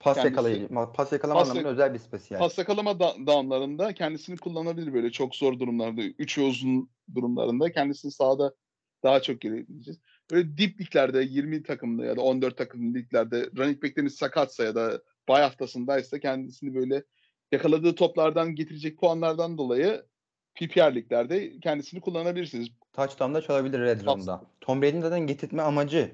[0.00, 2.40] Pas yakalayıcı, pas yakalama Pas anlamında özel bir spesiyel.
[2.40, 6.02] Pas yakalama da- downlarında kendisini kullanabilir böyle çok zor durumlarda.
[6.02, 8.54] Üç ve uzun durumlarında kendisini sahada
[9.02, 10.00] daha çok görebileceğiz.
[10.30, 15.02] Böyle dip liglerde 20 takımda ya da 14 takım liglerde running back'leriniz sakatsa ya da
[15.28, 17.04] bay haftasındaysa kendisini böyle
[17.52, 20.02] yakaladığı toplardan getirecek puanlardan dolayı
[20.56, 22.68] PPR liglerde kendisini kullanabilirsiniz.
[22.92, 24.42] Touchdown'da çalabilir red zone'da.
[24.60, 26.10] Tom Brady'nin zaten getirtme amacı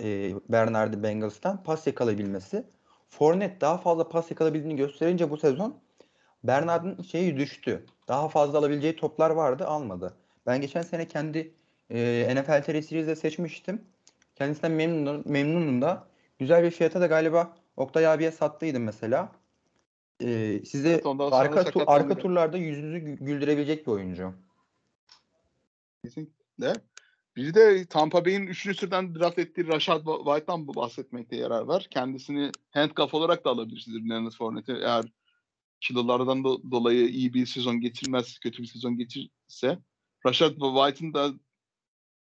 [0.00, 2.64] e, Bernard'ı Bengals'tan pas yakalayabilmesi.
[3.08, 5.80] Fournette daha fazla pas yakalayabildiğini gösterince bu sezon
[6.44, 7.86] Bernard'ın şeyi düştü.
[8.08, 10.14] Daha fazla alabileceği toplar vardı almadı.
[10.46, 11.54] Ben geçen sene kendi
[11.90, 13.82] e, NFL TR Series'de seçmiştim.
[14.34, 16.06] Kendisinden memnunum, memnunum da.
[16.38, 19.32] Güzel bir fiyata da galiba Oktay abiye sattıydım mesela.
[20.20, 24.34] E, size Evet, arka, tu- arka turlarda yüzünüzü gü- güldürebilecek bir oyuncu.
[26.04, 26.72] Kesinlikle.
[27.36, 28.74] Bir de Tampa Bay'in 3.
[28.78, 31.86] sıradan draft ettiği Rashad White'dan bahsetmekte yarar var.
[31.90, 35.04] Kendisini handcuff olarak da alabilirsiniz Leonard Fournette'i eğer
[35.80, 39.78] kilolardan do- dolayı iyi bir sezon geçirmez, kötü bir sezon geçirse.
[40.26, 41.32] Rashad White'ın da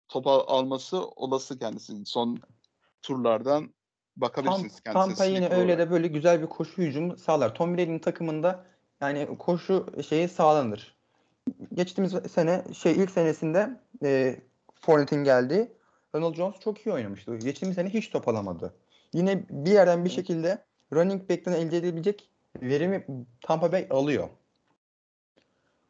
[0.08, 2.06] topa alması olası kendisi.
[2.06, 2.40] Son
[3.02, 3.74] turlardan
[4.22, 4.94] bakabilirsiniz kendisine.
[4.94, 5.80] Tampa yine öyle olarak.
[5.80, 7.56] de böyle güzel bir koşu hücumu sağlar.
[7.56, 8.66] Tom Brady'nin takımında
[9.02, 10.96] yani koşu şeyi sağlanır.
[11.74, 14.40] Geçtiğimiz sene şey ilk senesinde e,
[14.82, 15.72] Fournette'in geldiği
[16.16, 17.36] Ronald Jones çok iyi oynamıştı.
[17.36, 18.74] Geçtiğimiz sene hiç top alamadı.
[19.14, 22.30] Yine bir yerden bir şekilde running back'ten elde edilebilecek
[22.62, 23.06] verimi
[23.42, 24.30] Tampa Bay alıyor.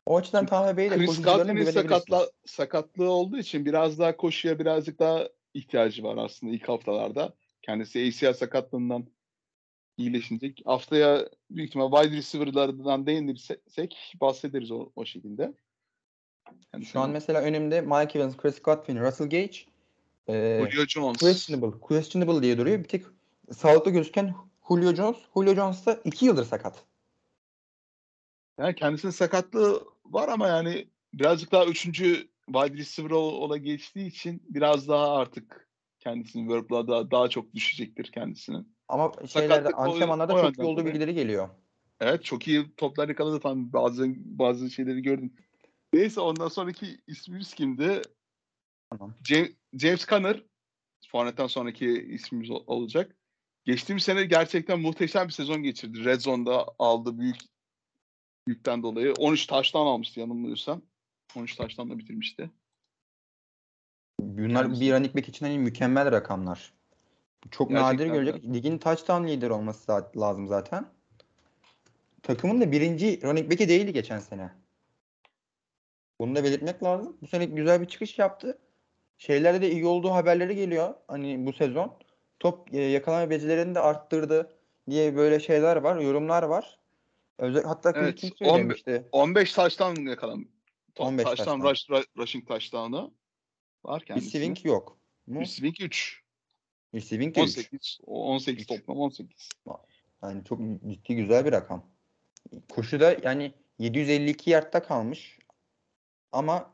[0.06, 5.00] O açıdan Tampa Bay'de Chris koşucularına Godwin'in sakatla, sakatlığı olduğu için biraz daha koşuya birazcık
[5.00, 7.34] daha ihtiyacı var aslında ilk haftalarda.
[7.68, 9.06] Kendisi ACL sakatlığından
[9.98, 10.54] iyileşince.
[10.66, 15.54] Haftaya büyük ihtimal wide receiver'lardan değinirsek bahsederiz o, o şekilde.
[16.72, 19.58] Kendisi- Şu an mesela önümde Mike Evans, Chris Godwin, Russell Gage,
[20.28, 21.18] e, Julio Jones.
[21.18, 22.80] questionable, questionable diye duruyor.
[22.80, 23.06] Bir tek
[23.52, 24.36] sağlıklı gözüken
[24.68, 25.18] Julio Jones.
[25.34, 26.86] Julio Jones da 2 yıldır sakat.
[28.60, 34.44] Yani kendisinin sakatlığı var ama yani birazcık daha üçüncü wide receiver ol- ola geçtiği için
[34.50, 35.67] biraz daha artık
[36.08, 38.76] kendisinin workload'a daha, daha çok düşecektir kendisinin.
[38.88, 41.50] Ama şeylerde antrenmanlarda çok iyi olduğu bilgileri geliyor.
[42.00, 45.34] Evet çok iyi toplar yakaladı tam bazı bazı şeyleri gördüm.
[45.94, 48.02] Neyse ondan sonraki ismimiz kimdi?
[48.90, 49.16] Tamam.
[49.24, 50.44] James, James Conner.
[51.12, 53.16] Fournette'den sonraki ismimiz ol- olacak.
[53.66, 56.06] Geçtiğimiz sene gerçekten muhteşem bir sezon geçirdi.
[56.06, 57.38] Red Zone'da aldı büyük
[58.48, 59.14] yükten dolayı.
[59.18, 60.82] 13 taştan almıştı yanılmıyorsam.
[61.36, 62.52] 13 taştan da bitirmişti.
[64.20, 66.74] Bunlar Kendisi- bir running back için hani mükemmel rakamlar.
[67.52, 68.44] Çok Gerçekten nadir görecek.
[68.54, 70.86] Ligin touchdown lider olması lazım zaten.
[72.24, 74.52] Takımın da birinci running back'i değildi geçen sene.
[76.20, 77.18] Bunu da belirtmek lazım.
[77.22, 78.58] Bu sene güzel bir çıkış yaptı.
[79.18, 80.94] Şeylerde de iyi olduğu haberleri geliyor.
[81.08, 81.94] Hani bu sezon.
[82.40, 84.54] Top e, yakalama becerilerini de arttırdı
[84.90, 86.80] diye böyle şeyler var, yorumlar var.
[87.38, 89.08] Özel, hatta Evet, on- söylemişti.
[89.12, 90.46] 15 taştan yakalam.
[91.00, 93.12] 15 taştan rush, ru- rushing taştanı
[93.88, 94.32] var kendisinin.
[94.32, 94.98] Receiving yok.
[95.28, 95.42] Mu?
[95.42, 96.22] Receiving 3.
[96.96, 97.58] Receiving de üç.
[97.58, 98.00] 18.
[98.06, 98.68] 18 Üç.
[98.68, 99.50] toplam 18.
[100.24, 101.90] Yani çok ciddi güzel bir rakam.
[102.70, 105.40] Koşuda yani 752 yardta kalmış.
[106.32, 106.74] Ama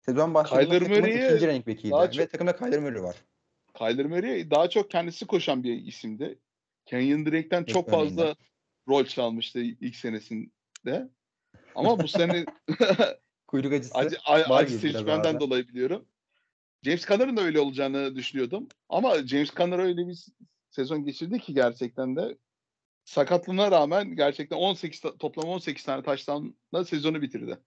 [0.00, 1.90] sezon başladığında takımın ikinci back'iydi.
[1.90, 3.16] daha Ve çok- takımda Kyler Murray var.
[3.74, 6.38] Kyler Murray daha çok kendisi koşan bir isimdi.
[6.86, 8.08] Kenyon Drake'den çok döneminde.
[8.16, 8.36] fazla
[8.88, 11.08] rol çalmıştı ilk senesinde.
[11.74, 12.44] Ama bu sene
[13.46, 15.40] Kuyruk acısı acı, acı arada.
[15.40, 16.04] dolayı biliyorum.
[16.86, 18.68] James Conner'ın da öyle olacağını düşünüyordum.
[18.88, 20.26] Ama James Conner öyle bir
[20.70, 22.38] sezon geçirdi ki gerçekten de
[23.04, 27.58] sakatlığına rağmen gerçekten 18 ta- toplam 18 tane taştanla sezonu bitirdi.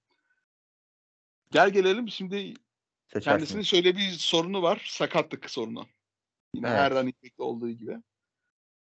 [1.51, 2.53] Gel gelelim şimdi
[3.07, 3.29] Seçersin.
[3.29, 4.85] kendisinin şöyle bir sorunu var.
[4.89, 5.85] Sakatlık sorunu.
[6.53, 6.77] Yine Evet.
[6.79, 7.97] her running back'te olduğu gibi.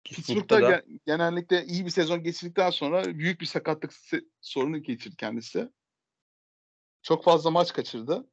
[0.03, 3.93] Pittsburgh'da da ge- genellikle iyi bir sezon geçirdikten sonra büyük bir sakatlık
[4.41, 5.69] sorunu geçirdi kendisi.
[7.01, 8.27] Çok fazla maç kaçırdı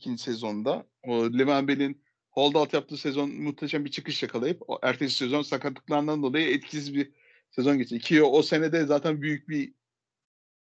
[0.00, 0.86] ikinci sezonda.
[1.02, 6.50] O Levan Bell'in holdout yaptığı sezon muhteşem bir çıkış yakalayıp o ertesi sezon sakatlıklarından dolayı
[6.54, 7.12] etkisiz bir
[7.50, 8.00] sezon geçirdi.
[8.00, 9.74] Ki o, o senede zaten büyük bir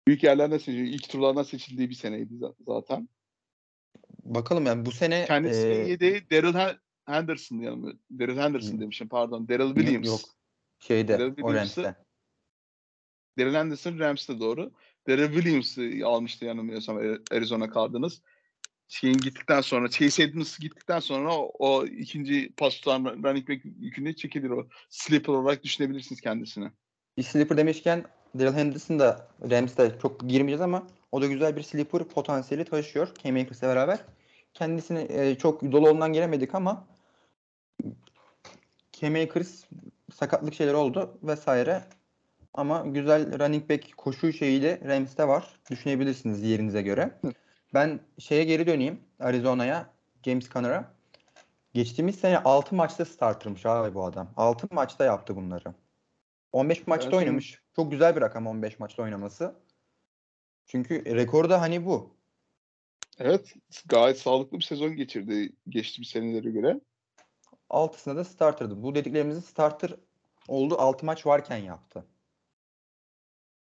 [0.07, 0.91] büyük yerlerden seçildi.
[0.91, 3.09] İlk turlardan seçildiği bir seneydi za- zaten.
[4.23, 7.93] bakalım yani bu sene Kendisinin e, yedeği Daryl Hen- Henderson yanımı.
[8.19, 8.81] Daryl Henderson Hı.
[8.81, 9.49] demişim pardon.
[9.49, 10.07] Daryl Williams.
[10.07, 10.21] yok
[10.79, 12.05] şeyde Daryl o Williams'ı- Rams'te.
[13.39, 14.73] Daryl Henderson Rams'te doğru.
[15.09, 16.97] Daryl Williams'ı almıştı yanılmıyorsam
[17.33, 18.21] Arizona Cardinals.
[18.91, 24.17] Şeyin gittikten sonra, Chase Edmonds gittikten sonra o, o ikinci pas tutan running back yükünü
[24.17, 24.67] çekilir o.
[24.89, 26.71] Sleeper olarak düşünebilirsiniz kendisini.
[27.17, 28.05] Bir sleeper demişken
[28.39, 33.37] Daryl Henderson da Rams'te çok girmeyeceğiz ama o da güzel bir sleeper potansiyeli taşıyor Cam
[33.37, 33.99] Akers'le beraber.
[34.55, 36.87] Kendisini e, çok dolu ondan giremedik ama
[38.93, 39.65] Cam Akers
[40.15, 41.85] sakatlık şeyler oldu vesaire.
[42.55, 45.61] Ama güzel running back koşu şeyiyle Rams'te var.
[45.71, 47.21] Düşünebilirsiniz yerinize göre.
[47.75, 49.01] Ben şeye geri döneyim.
[49.19, 49.91] Arizona'ya.
[50.25, 50.95] James Conner'a.
[51.75, 54.33] Geçtiğimiz sene 6 maçta startermış abi bu adam.
[54.37, 55.75] 6 maçta yaptı bunları.
[56.53, 57.63] 15 maçta Evet, oynamış.
[57.77, 59.55] Çok güzel bir rakam 15 maçta oynaması.
[60.67, 62.17] Çünkü rekoru da hani bu.
[63.19, 63.55] Evet,
[63.87, 66.81] gayet sağlıklı bir sezon geçirdi geçtiğimiz senelere göre.
[67.71, 68.83] 6'sında da starter'dı.
[68.83, 69.95] Bu dediklerimizin starter
[70.49, 72.05] oldu 6 maç varken yaptı.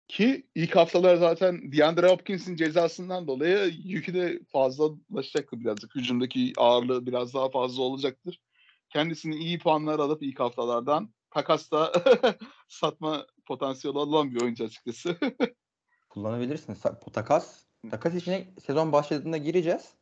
[0.09, 5.95] Ki ilk haftalar zaten DeAndre Hopkins'in cezasından dolayı yükü de fazlalaşacaktır birazcık.
[5.95, 8.41] Hücumdaki ağırlığı biraz daha fazla olacaktır.
[8.89, 11.91] Kendisini iyi puanlar alıp ilk haftalardan takasta
[12.67, 15.17] satma potansiyeli olan bir oyuncu açıkçası.
[16.09, 16.81] Kullanabilirsiniz.
[17.13, 17.63] Takas.
[17.91, 19.93] Takas içine sezon başladığında gireceğiz.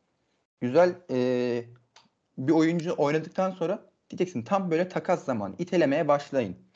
[0.60, 1.68] Güzel eee,
[2.38, 5.54] bir oyuncu oynadıktan sonra diyeceksin tam böyle takas zamanı.
[5.58, 6.67] itelemeye başlayın.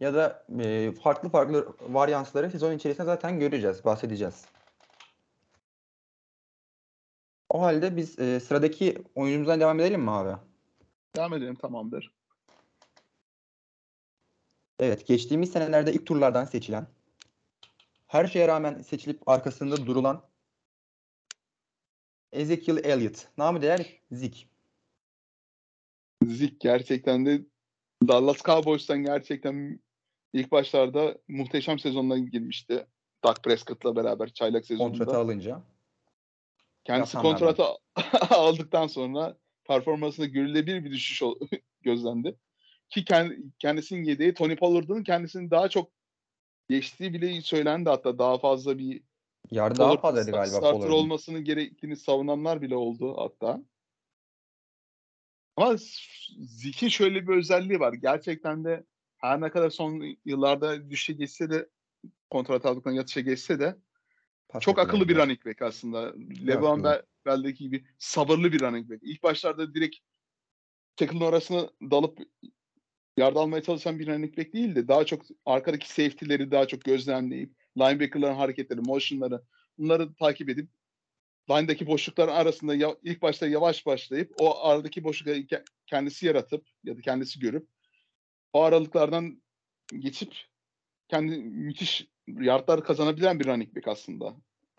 [0.00, 4.44] Ya da eee, farklı farklı varyansları sezon içerisinde zaten göreceğiz, bahsedeceğiz.
[7.48, 10.40] O halde biz eee, sıradaki oyuncumuzdan devam edelim mi abi?
[11.16, 12.12] Devam edelim tamamdır.
[14.78, 16.86] Evet, geçtiğimiz senelerde ilk turlardan seçilen,
[18.06, 20.22] her şeye rağmen seçilip arkasında durulan
[22.32, 23.28] Ezekiel Elliott.
[23.38, 24.48] Namı değer Zik.
[26.24, 27.40] Zik gerçekten de
[28.08, 29.80] Dallas Cowboys'tan gerçekten
[30.32, 32.86] ilk başlarda muhteşem sezondan girmişti.
[33.24, 34.98] Dak Prescott'la beraber çaylak sezonunda.
[34.98, 35.62] Kontratı alınca.
[36.84, 37.54] Kendisi yapanlardan.
[37.54, 37.80] kontratı
[38.34, 41.22] aldıktan sonra performansında görülebilir bir düşüş
[41.82, 42.36] gözlendi.
[42.88, 45.90] Ki kend- kendisinin yedeği Tony Pollard'ın kendisini daha çok
[46.68, 49.02] geçtiği bile söylendi hatta daha fazla bir
[49.50, 50.92] Yarı daha fazlaydı galiba starter Pollard'ın.
[50.92, 53.62] olmasını gerektiğini savunanlar bile oldu hatta.
[55.56, 55.76] Ama
[56.38, 57.92] Zik'in şöyle bir özelliği var.
[57.92, 58.84] Gerçekten de
[59.18, 61.68] her ne kadar son yıllarda düşüşe geçse de
[62.30, 63.76] kontrat aldıktan yatışa geçse de
[64.48, 65.26] Pas çok akıllı bir yapıyorlar.
[65.26, 66.14] running back aslında.
[66.46, 66.84] Levan.
[67.26, 69.02] Bell'deki gibi sabırlı bir running back.
[69.02, 69.96] İlk başlarda direkt
[70.96, 72.18] tackle'ın arasına dalıp
[73.16, 77.52] yard almaya çalışan bir running back değil de daha çok arkadaki safety'leri daha çok gözlemleyip
[77.78, 79.42] linebacker'ların hareketleri, motion'ları
[79.78, 80.68] bunları takip edip
[81.50, 86.96] line'daki boşluklar arasında ya- ilk başta yavaş başlayıp o aradaki boşlukları ke- kendisi yaratıp ya
[86.96, 87.68] da kendisi görüp
[88.56, 89.42] o aralıklardan
[89.98, 90.34] geçip
[91.08, 94.36] kendi müthiş yardlar kazanabilen bir running back aslında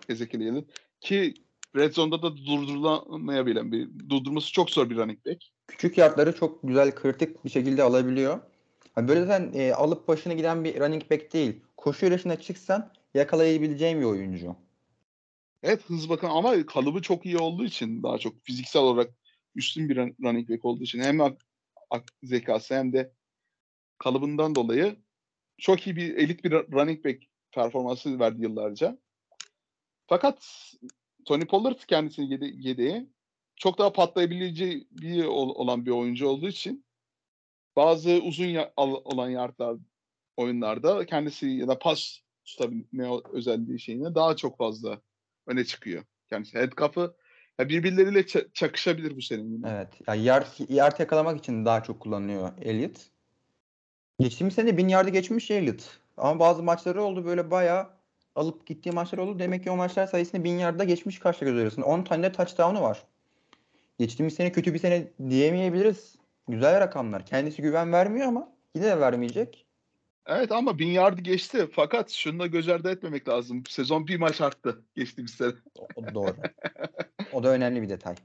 [0.09, 0.69] Ezekiel Elliott.
[1.01, 1.33] Ki
[1.75, 5.43] Red Zone'da da durdurulamayabilen bir, durdurması çok zor bir running back.
[5.67, 8.39] Küçük yardları çok güzel kritik bir şekilde alabiliyor.
[8.97, 11.61] Yani böyle zaten e, alıp başına giden bir running back değil.
[11.77, 14.55] Koşu yarışına çıksan yakalayabileceğin bir oyuncu.
[15.63, 19.13] Evet hız bakın ama kalıbı çok iyi olduğu için daha çok fiziksel olarak
[19.55, 21.45] üstün bir run- running back olduğu için hem ak-
[21.89, 23.11] ak- zekası hem de
[23.97, 24.95] kalıbından dolayı
[25.57, 28.97] çok iyi bir elit bir ru- running back performansı verdi yıllarca.
[30.07, 30.65] Fakat
[31.25, 33.09] Tony Pollard kendisini yedi, yedeği
[33.55, 36.85] çok daha patlayabileceği bir ol- olan bir oyuncu olduğu için
[37.75, 39.77] bazı uzun ya- olan yardlar
[40.37, 45.01] oyunlarda kendisi ya da pas tutabilme özelliği şeyine daha çok fazla
[45.47, 46.03] öne çıkıyor.
[46.29, 47.15] Kendisi handcuff'ı
[47.59, 49.63] ya birbirleriyle ça- çakışabilir bu senin.
[49.63, 49.89] Evet.
[50.07, 52.97] Yani yard, yard yakalamak için daha çok kullanılıyor Elliott.
[54.19, 55.99] Geçtiğimiz sene 1000 yardı geçmiş Elliott.
[56.17, 57.87] Ama bazı maçları oldu böyle bayağı
[58.35, 59.39] alıp gittiği maçlar oldu.
[59.39, 61.85] Demek ki o maçlar sayısını 1000 yarda geçmiş karşı göz arasında.
[61.85, 63.03] 10 tane de touchdown'u var.
[63.99, 66.15] Geçtiğimiz sene kötü bir sene diyemeyebiliriz.
[66.47, 67.25] Güzel rakamlar.
[67.25, 69.65] Kendisi güven vermiyor ama yine de vermeyecek.
[70.25, 71.67] Evet ama bin yardı geçti.
[71.71, 73.63] Fakat şunu da göz ardı etmemek lazım.
[73.69, 75.51] Sezon bir maç arttı geçtiğimiz sene.
[75.95, 76.35] O doğru.
[77.33, 78.15] o da önemli bir detay.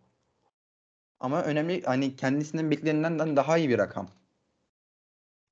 [1.21, 4.09] Ama önemli hani kendisinden beklenenden daha iyi bir rakam.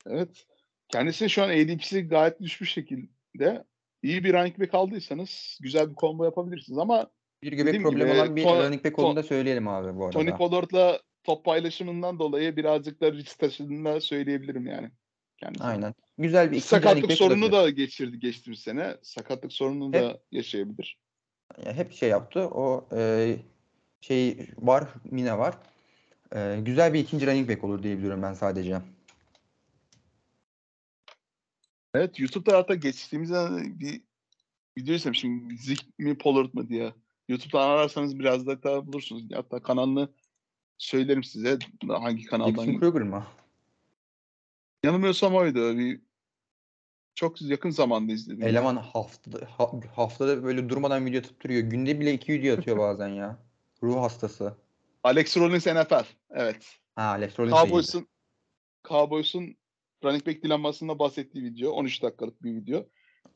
[0.06, 0.46] Evet.
[0.88, 3.64] Kendisi şu an ADP'si gayet düşmüş şekilde.
[4.02, 7.10] İyi bir running back aldıysanız güzel bir combo yapabilirsiniz ama
[7.42, 10.18] Bir göbek problemi gibi, olan bir Ton- running back olduğunu da söyleyelim abi bu arada.
[10.18, 14.90] Tony Pollard'la top paylaşımından dolayı birazcık da risk taşıdığını söyleyebilirim yani.
[15.36, 15.64] Kendisi.
[15.64, 15.94] Aynen.
[16.18, 17.52] Güzel bir Sakatlık sorunu olabilir.
[17.52, 18.96] da geçirdi geçtiğimiz sene.
[19.02, 20.98] Sakatlık sorununu Hep- da yaşayabilir.
[21.66, 22.40] Ya hep şey yaptı.
[22.40, 23.36] O e,
[24.00, 25.54] şey var, Mine var.
[26.34, 28.80] E, güzel bir ikinci running back olur diyebiliyorum ben sadece.
[31.94, 33.31] Evet YouTube'da hatta geçtiğimiz
[33.81, 34.00] bir
[34.79, 35.59] video izlemişim.
[35.59, 36.94] Zik mi Pollard mı diye.
[37.29, 39.24] YouTube'dan ararsanız biraz da daha bulursunuz.
[39.35, 40.09] Hatta kanalını
[40.79, 42.66] söylerim size hangi kanaldan.
[42.66, 43.26] Dixon Kruger mı?
[44.85, 45.79] Yanılmıyorsam oydu.
[45.79, 46.00] Bir
[47.14, 48.42] çok yakın zamanda izledim.
[48.42, 51.61] Eleman haftada, ha- haftada böyle durmadan video atıp duruyor.
[51.62, 53.38] Günde bile iki video atıyor bazen ya.
[53.83, 54.55] Ruh hastası.
[55.05, 56.05] Alex Rollins NFL.
[56.31, 56.79] Evet.
[56.96, 57.55] Ha Alex Rollins.
[57.55, 58.07] Cowboys'un
[58.88, 59.57] Cowboys'un
[60.04, 61.70] running back dilenmasında bahsettiği video.
[61.70, 62.86] 13 dakikalık bir video.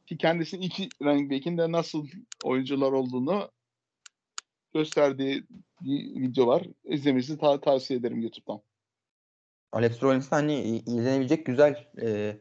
[0.06, 2.06] Ki kendisinin iki running back'in de nasıl
[2.44, 3.50] oyuncular olduğunu
[4.74, 5.44] gösterdiği
[5.80, 6.62] bir video var.
[6.84, 8.60] İzlemenizi ta- tavsiye ederim YouTube'dan.
[9.72, 12.36] Alex Rollins hani izlenebilecek güzel e,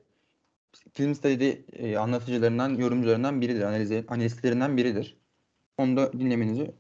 [0.93, 3.61] film study e, anlatıcılarından, yorumcularından biridir.
[3.61, 5.17] Analiz, analistlerinden biridir.
[5.77, 6.75] Onu da dinlemenizi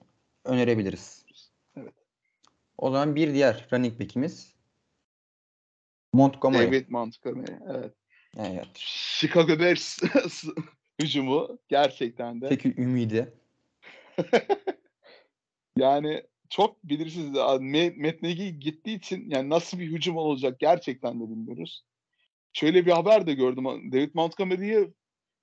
[0.45, 1.25] önerebiliriz.
[1.77, 1.93] Evet.
[2.77, 4.52] O zaman bir diğer running back'imiz
[6.13, 6.67] Montgomery.
[6.67, 7.53] David Montgomery.
[7.69, 7.93] Evet.
[8.37, 8.67] Evet.
[8.75, 9.99] Chicago Bears
[11.01, 12.49] hücumu gerçekten de.
[12.49, 13.33] Tek ümidi.
[15.77, 17.29] Yani çok bilirsiniz.
[17.97, 21.83] Matt Nagy gittiği için yani nasıl bir hücum olacak gerçekten de bilmiyoruz.
[22.53, 23.65] Şöyle bir haber de gördüm.
[23.65, 24.93] David Montgomery'i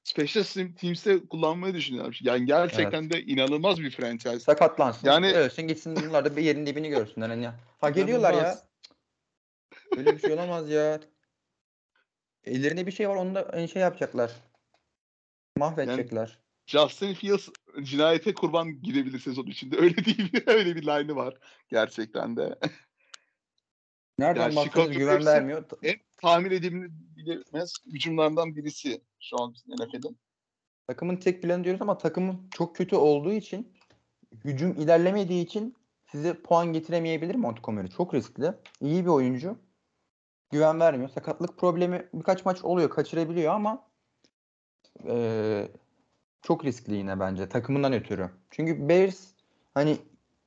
[0.04, 0.44] Special
[0.80, 2.20] Teams'te kullanmayı düşünüyorlar.
[2.22, 4.38] Yani gerçekten de inanılmaz bir franchise.
[4.40, 5.06] Sakatlansın.
[5.06, 7.28] Yani- ölsün gitsin bunlar da bir yerin dibini görsünler.
[7.28, 7.48] Hani.
[7.80, 8.59] Ha geliyorlar ya.
[9.72, 9.98] İnanılmaz.
[9.98, 11.00] Öyle bir şey olamaz ya.
[12.44, 14.33] Ellerinde bir şey var onu da şey yapacaklar.
[15.56, 16.38] Mahvedecekler.
[16.66, 17.48] Justin Fields
[17.83, 19.76] cinayete kurban gidebilir sezon içinde.
[19.80, 20.42] Öyle değil mi?
[20.46, 21.35] Öyle bir line'ı var
[21.68, 22.59] gerçekten de.
[24.18, 25.64] Nereden Yani baksanız güven vermiyor.
[25.83, 30.18] en tahmin edilemez hücumlardan birisi şu an NFL'in.
[30.87, 33.72] Takımın tek planı diyoruz ama takımın çok kötü olduğu için
[34.44, 35.76] hücum ilerlemediği için
[36.12, 37.88] size puan getiremeyebilir Montgomery.
[37.88, 38.52] Çok riskli.
[38.80, 39.58] İyi bir oyuncu.
[40.50, 41.10] Güven vermiyor.
[41.10, 42.90] Sakatlık problemi birkaç maç oluyor.
[42.90, 43.86] Kaçırabiliyor ama
[45.04, 45.68] eee,
[46.42, 48.30] çok riskli yine bence takımından ötürü.
[48.50, 49.26] Çünkü Bears
[49.74, 49.98] hani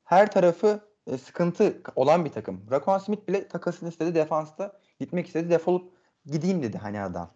[0.03, 2.61] her tarafı e, sıkıntı olan bir takım.
[2.71, 4.79] Rakon Smith bile takasını istedi defansta.
[4.99, 5.49] Gitmek istedi.
[5.49, 5.93] Defolup
[6.25, 7.33] gideyim dedi hani adam.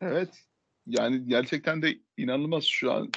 [0.00, 0.44] Evet.
[0.86, 3.10] Yani gerçekten de inanılmaz şu an.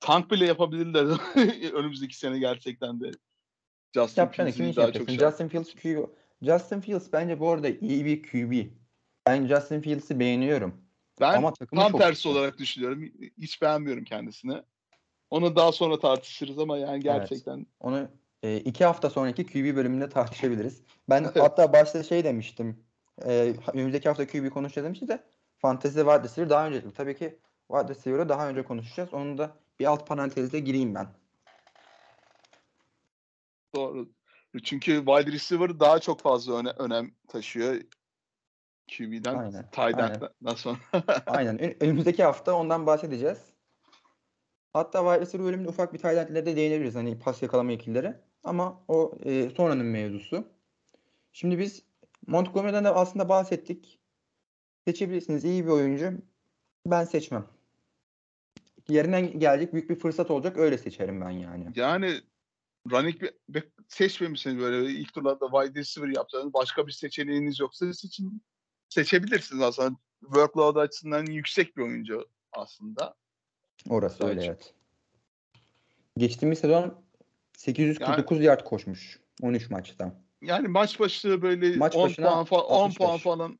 [0.00, 1.06] Tank bile yapabilirler
[1.72, 3.10] önümüzdeki sene gerçekten de.
[3.94, 5.06] Justin Yapacaksın kimin yapacaksın?
[5.06, 6.06] şey- Justin Fields QB.
[6.42, 8.66] Justin Fields bence bu arada iyi bir QB.
[9.26, 10.74] Ben Justin Fields'i beğeniyorum.
[11.20, 12.28] Ben Ama tam çok tersi kötü.
[12.38, 13.04] olarak düşünüyorum.
[13.38, 14.62] Hiç beğenmiyorum kendisini.
[15.30, 18.08] Onu daha sonra tartışırız ama yani gerçekten Onu
[18.42, 20.82] e, iki hafta sonraki QB bölümünde tartışabiliriz.
[21.10, 21.36] Ben Evet.
[21.42, 22.84] hatta başta şey demiştim.
[23.26, 25.24] E, önümüzdeki hafta QB konuşacağız demiştik de
[25.58, 26.82] Fantasy wide receiver daha önce.
[26.96, 27.38] Tabii ki
[27.72, 29.14] wide receiver'ı daha önce konuşacağız.
[29.14, 31.06] Onu da bir alt parantezde gireyim ben.
[33.74, 34.08] Doğru.
[34.64, 37.80] Çünkü wide receiver daha çok fazla öne, önem taşıyor.
[38.88, 40.54] QB'den, Aynen, aynen.
[40.56, 40.78] sonra.
[41.26, 41.58] Aynen.
[41.58, 43.38] Ön- önümüzdeki hafta ondan bahsedeceğiz.
[44.72, 46.94] Hatta wide receiver bölümünde ufak bir tight de değinebiliriz.
[46.94, 48.14] Hani pas yakalama ikilileri.
[48.44, 50.44] Ama o e, sonranın mevzusu.
[51.32, 51.82] Şimdi biz
[52.26, 54.00] Montgomery'den de aslında bahsettik.
[54.84, 55.44] Seçebilirsiniz.
[55.44, 56.12] iyi bir oyuncu.
[56.86, 57.44] Ben seçmem.
[58.88, 60.58] Yerinden gelecek büyük bir fırsat olacak.
[60.58, 61.66] Öyle seçerim ben yani.
[61.76, 62.20] Yani
[62.90, 68.42] running back seçmemişsiniz böyle ilk turlarda wide receiver yapsanız başka bir seçeneğiniz yoksa seçin
[68.88, 69.96] seçebilirsiniz aslında.
[70.20, 73.14] Workload açısından yüksek bir oyuncu aslında.
[73.88, 74.74] Orası öyle evet.
[76.16, 77.04] Geçtiğimiz sezon
[77.56, 79.20] 849 yard koşmuş.
[79.42, 80.24] 13 maçta.
[80.42, 83.22] Yani maç başı böyle Maç 10 başına puan falan 10 puan 65.
[83.22, 83.58] falan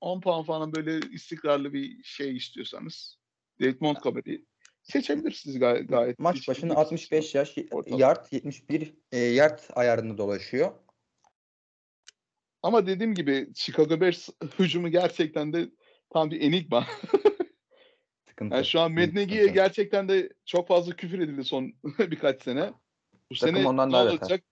[0.00, 3.18] 10 puan falan böyle istikrarlı bir şey istiyorsanız
[3.60, 4.44] David Montgomery
[4.92, 5.88] seçebilirsiniz gayet.
[5.88, 8.00] gayet Maç başına hiç- 65 yaş Ortalama.
[8.02, 10.72] yard 71 e, yard ayarında dolaşıyor.
[12.62, 14.28] Ama dediğim gibi Chicago Bears
[14.58, 15.68] hücumu gerçekten de
[16.10, 16.86] tam bir enigma.
[18.28, 18.54] Sıkıntı.
[18.54, 19.46] Yani şu an sıkıntı.
[19.46, 22.72] gerçekten de çok fazla küfür edildi son birkaç sene.
[23.30, 24.18] Bu Takım sene ondan ne daha beter.
[24.18, 24.42] olacak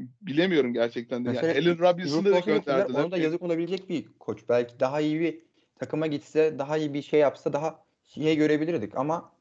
[0.00, 1.28] bilemiyorum gerçekten de.
[1.28, 3.00] Yani Mesela Allen Robinson'ı da gönderdiler.
[3.04, 4.40] Ona da yazık olabilecek bir koç.
[4.48, 5.42] Belki daha iyi bir
[5.78, 9.32] takıma gitse daha iyi bir şey yapsa daha şey görebilirdik ama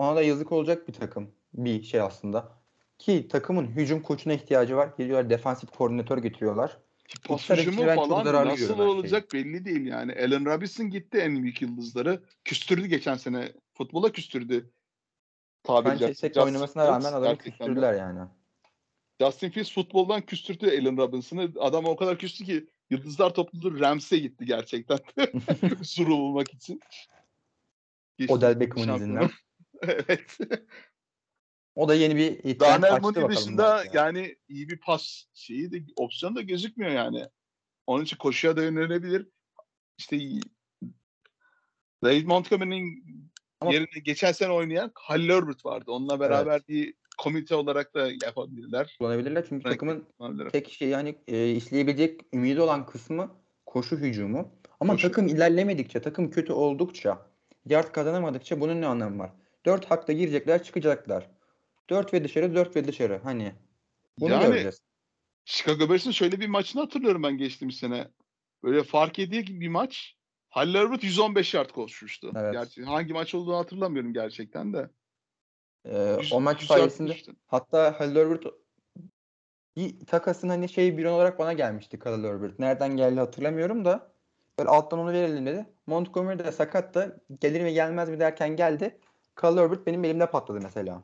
[0.00, 2.60] ona da yazık olacak bir takım bir şey aslında.
[2.98, 4.90] Ki takımın hücum koçuna ihtiyacı var.
[4.98, 6.78] Geliyorlar defansif koordinatör getiriyorlar.
[7.24, 10.12] Pas hücumu falan nasıl olacak belli değil yani.
[10.12, 12.22] Allen Robinson gitti en büyük yıldızları.
[12.44, 13.52] Küstürdü geçen sene.
[13.74, 14.70] Futbola küstürdü.
[15.62, 18.28] Tabiri Justin oynamasına rağmen adamı küstürdüler yani.
[19.20, 21.52] Justin Fields futboldan küstürdü Allen Robinson'ı.
[21.60, 24.98] Adam o kadar küstü ki Yıldızlar topluluğu Rams'e gitti gerçekten.
[25.82, 26.80] Suru bulmak için.
[28.18, 29.30] Geçti Odell Beckham'ın izinden.
[29.88, 30.38] evet.
[31.74, 34.04] O da yeni bir trend Darnell Mooney dışında belki ya.
[34.04, 37.28] yani iyi bir pas şeyi de opsiyon da gözükmüyor yani.
[37.86, 39.28] Onun için koşuya da yönelebilir.
[39.98, 40.18] İşte
[42.04, 43.04] Ray Montgomery'nin
[43.60, 45.90] Ama- yerine geçen sene oynayan Halil Herbert vardı.
[45.90, 48.96] Onunla beraber bir komite olarak da yapabilirler.
[48.98, 50.50] kullanabilirler çünkü Belki takımın kullanabilirler.
[50.50, 53.30] tek şey yani e, işleyebilecek ümidi olan kısmı
[53.66, 54.52] koşu hücumu.
[54.80, 55.08] Ama Koşu.
[55.08, 57.26] takım ilerlemedikçe, takım kötü oldukça,
[57.66, 59.30] yard kazanamadıkça bunun ne anlamı var?
[59.66, 61.30] 4 hakta girecekler, çıkacaklar.
[61.90, 63.20] 4 ve dışarı, 4 ve dışarı.
[63.22, 63.54] Hani
[64.18, 64.82] bunu Yani göreceğiz.
[65.44, 68.08] Chicago Bears'ın şöyle bir maçını hatırlıyorum ben geçtiğimiz sene.
[68.62, 70.16] Böyle fark ediyor gibi bir maç.
[70.48, 72.32] Halil Herbert 115 yard koşmuştu.
[72.36, 72.52] Evet.
[72.52, 74.90] Gerçi hangi maç olduğunu hatırlamıyorum gerçekten de.
[75.84, 78.44] Ee, o maç sayesinde hatta Halil Herbert
[79.76, 82.58] bir takasın hani şey bir olarak bana gelmişti Halil Herbert.
[82.58, 84.12] Nereden geldi hatırlamıyorum da
[84.58, 85.66] böyle alttan onu verelim dedi.
[85.86, 88.98] Montgomery de sakat da gelir mi gelmez mi derken geldi.
[89.44, 91.02] Halil Herbert benim elimde patladı mesela.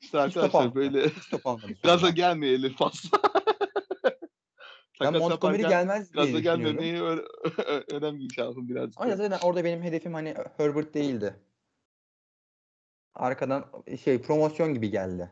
[0.00, 1.58] İşte arkadaşlar böyle sonra.
[1.82, 3.18] gaza gelmeyelim fazla.
[5.00, 7.24] Ben Montgomery gelmez diye Gaza gelmemeyi ö-
[7.58, 8.90] ö- önemli şey yapın biraz.
[8.96, 11.36] Ama zaten orada benim hedefim hani Herbert değildi.
[13.14, 13.64] Arkadan
[14.04, 15.30] şey promosyon gibi geldi.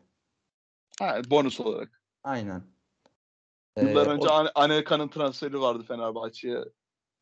[0.99, 2.03] Ha, bonus olarak.
[2.25, 2.63] Aynen.
[3.81, 6.65] Yıllar Ee, önce o- Ane- Anelka'nın transferi vardı Fenerbahçe'ye.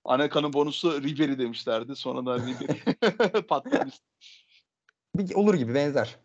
[0.05, 1.97] Anelka'nın bonusu Ribery demişlerdi.
[1.97, 2.79] Sonradan Ribery
[3.49, 3.95] patlamış.
[5.15, 6.17] Bir, olur gibi benzer.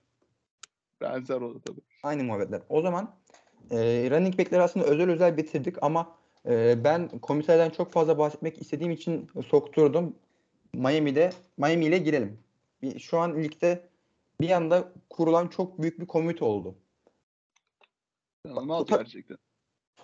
[1.01, 1.81] Benzer oldu tabii.
[2.03, 2.61] Aynı muhabbetler.
[2.69, 3.15] O zaman
[3.71, 3.77] e,
[4.11, 6.15] running back'leri aslında özel özel bitirdik ama
[6.45, 10.15] e, ben komiterden çok fazla bahsetmek istediğim için sokturdum.
[10.73, 12.39] Miami'de Miami ile girelim.
[12.81, 13.89] Bir, şu an ligde
[14.41, 16.75] bir anda kurulan çok büyük bir komite oldu.
[18.43, 19.37] Ta- gerçekten.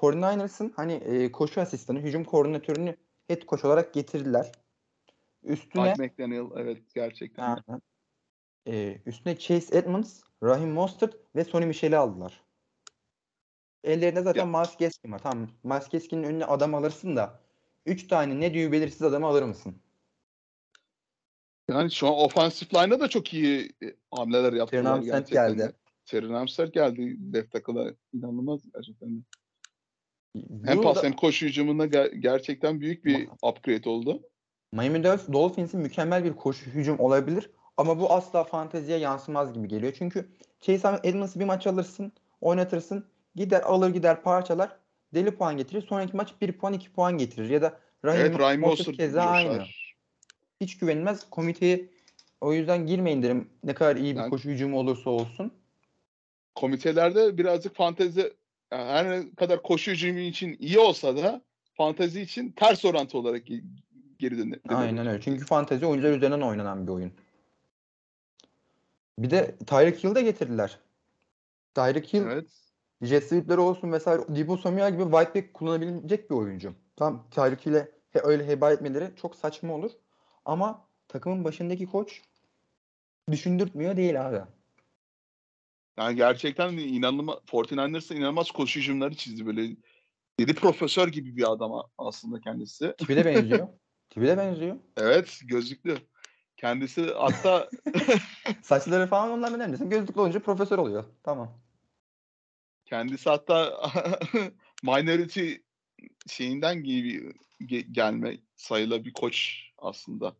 [0.01, 2.95] 49ers'ın hani e, koşu asistanı, hücum koordinatörünü
[3.27, 4.51] head coach olarak getirdiler.
[5.43, 7.43] Üstüne Mike McDaniel evet gerçekten.
[7.43, 7.81] Aynen.
[8.67, 12.41] E, üstüne Chase Edmonds, Raheem Mostert ve Sonny Michel'i aldılar.
[13.83, 15.19] Ellerinde zaten Ya- Miles Gaskin var.
[15.23, 15.49] Tamam.
[15.63, 17.39] Miles Gaskin'in önüne adam alırsın da
[17.85, 19.75] 3 tane ne diyor belirsiz adamı alır mısın?
[21.69, 25.51] Yani şu an offensive line'a da çok iyi e, hamleler yaptılar gerçekten.
[25.51, 25.55] de.
[25.63, 25.73] geldi.
[26.05, 27.17] Terry Armstead geldi.
[27.33, 29.23] Left tackle'a inanılmaz gerçekten.
[30.35, 34.23] Bu Hem pas da- hem koşu hücumunda ger- gerçekten büyük bir upgrade oldu.
[34.71, 39.93] Miami Dolphins- Dolphins'in mükemmel bir koşu hücum olabilir ama bu asla fanteziye yansımaz gibi geliyor.
[39.97, 40.29] Çünkü
[40.61, 42.11] Chase Edmonds'ı bir maç alırsın,
[42.41, 43.05] oynatırsın,
[43.35, 44.75] gider alır gider parçalar,
[45.13, 45.81] deli puan getirir.
[45.81, 49.63] Sonraki maç 1 puan 2 puan getirir ya da Raheem Evet Ryan Mostert keza aynı.
[50.61, 51.29] Hiç güvenilmez.
[51.29, 51.89] Komiteye
[52.41, 53.49] o yüzden girmeyin derim.
[53.63, 55.51] Ne kadar iyi bir Ben- koşu hücumu olursa olsun.
[56.55, 58.33] Komitelerde birazcık fantezi
[58.71, 61.41] yani her ne kadar koşu hücumu için iyi olsa da
[61.73, 63.63] fantezi için ters orantı olarak ge-
[64.19, 64.55] geri döne.
[64.69, 65.21] Aynen öyle.
[65.21, 67.11] Çünkü fantezi oyuncular üzerinden oynanan bir oyun.
[69.19, 70.79] Bir de Tyreek Hill'ı da getirdiler.
[71.75, 72.49] Tyreek Hill Evet.
[73.01, 76.73] jet sweep'leri olsun vesaire Debo Samuel gibi whiteback kullanabilecek bir oyuncu.
[76.95, 79.91] Tam Tyreek Hill'e he, öyle heba etmeleri çok saçma olur.
[80.45, 82.21] Ama takımın başındaki koç
[83.31, 84.41] düşündürtmüyor değil abi.
[85.97, 89.75] Yani gerçekten inanılmaz 49ers'ın inanılmaz koşu hücumları çizdi böyle.
[90.39, 92.93] Yedi profesör gibi bir adam aslında kendisi.
[92.97, 93.67] Tipi de benziyor.
[94.09, 94.75] Tipi de benziyor.
[94.97, 95.97] Evet gözlüklü.
[96.57, 97.69] Kendisi hatta
[98.61, 99.89] Saçları falan ondan önemlisin.
[99.89, 101.03] Gözlüklü olunca profesör oluyor.
[101.23, 101.51] Tamam.
[102.85, 103.91] kendisi hatta
[104.83, 105.53] minority
[106.27, 110.35] şeyinden gibi ge- gelme sayılı bir koç aslında.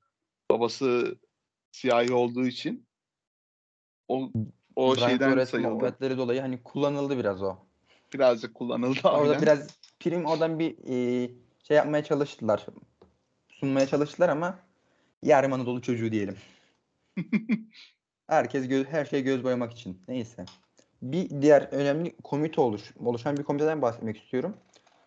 [0.52, 1.16] Babası
[1.72, 2.88] siyahi olduğu için
[4.08, 4.32] o
[4.76, 5.70] o Brian şeyden Flores sayıldı.
[5.70, 7.56] muhabbetleri dolayı hani kullanıldı biraz o.
[8.14, 9.00] Birazcık kullanıldı.
[9.04, 9.42] Orada aynen.
[9.42, 9.68] biraz
[10.00, 11.30] prim oradan bir e,
[11.68, 12.66] şey yapmaya çalıştılar.
[13.50, 14.60] Sunmaya çalıştılar ama
[15.26, 16.36] yarım Anadolu çocuğu diyelim.
[18.28, 20.02] Herkes göz, her şey göz boyamak için.
[20.08, 20.46] Neyse.
[21.02, 24.56] Bir diğer önemli komite oluş, oluşan bir komiteden bahsetmek istiyorum.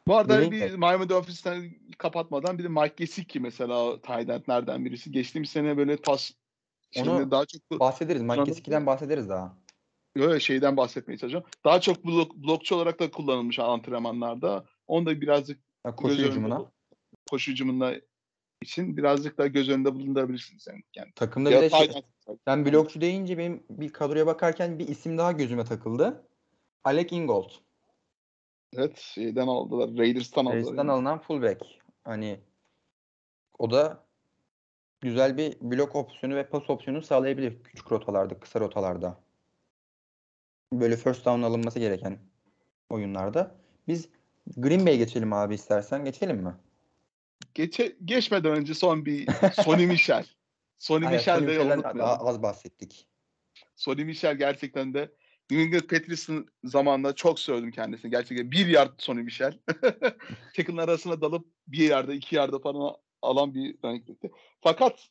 [0.07, 5.13] Bu arada Bilin- bir Miami Dolphins'ten kapatmadan bir de Mike Gesicki mesela tight endlerden birisi.
[5.13, 6.31] Geçtiğimiz sene böyle pas
[6.97, 8.23] Onu daha çok Bahsederiz.
[8.23, 9.57] Mike Gesicki'den bahsederiz daha.
[10.17, 11.45] böyle şeyden bahsetmeye çalışacağım.
[11.65, 14.65] Daha çok blok, blokçu olarak da kullanılmış antrenmanlarda.
[14.87, 16.65] Onu da birazcık Ha, Koşu hücumuna.
[17.31, 17.95] koşu hücumunda
[18.63, 20.67] için birazcık daha göz önünde bulundurabilirsiniz.
[20.67, 20.83] Yani.
[20.97, 21.91] yani Takımda bir de şey,
[22.45, 26.25] sen blokçu deyince benim bir kadroya bakarken bir isim daha gözüme takıldı.
[26.85, 27.51] Alec Ingold.
[28.77, 29.91] Evet şeyden aldılar.
[29.99, 30.53] Raiders'tan aldılar.
[30.53, 30.91] Paris'ten yani.
[30.91, 31.63] alınan fullback.
[32.05, 32.41] Hani
[33.59, 34.05] o da
[35.01, 39.21] güzel bir blok opsiyonu ve pas opsiyonu sağlayabilir küçük rotalarda, kısa rotalarda.
[40.73, 42.19] Böyle first down alınması gereken
[42.91, 43.55] oyunlarda.
[43.89, 44.09] Biz
[44.57, 46.05] Green Bay'e geçelim abi istersen.
[46.05, 46.55] Geçelim mi?
[47.55, 49.29] Geçe, geçmeden önce son bir
[49.63, 50.27] Sonny Michel.
[50.79, 52.27] Sonny Aynen, Michel Tony de Michel'den unutmayalım.
[52.27, 53.09] az bahsettik.
[53.77, 55.13] Sonny Michel gerçekten de
[55.51, 58.11] New England Patriots'ın zamanında çok sevdim kendisini.
[58.11, 59.59] Gerçekten bir yard Sonny Michel.
[60.57, 64.05] Tackle'ın arasına dalıp bir yerde iki yerde falan alan bir running.
[64.61, 65.09] Fakat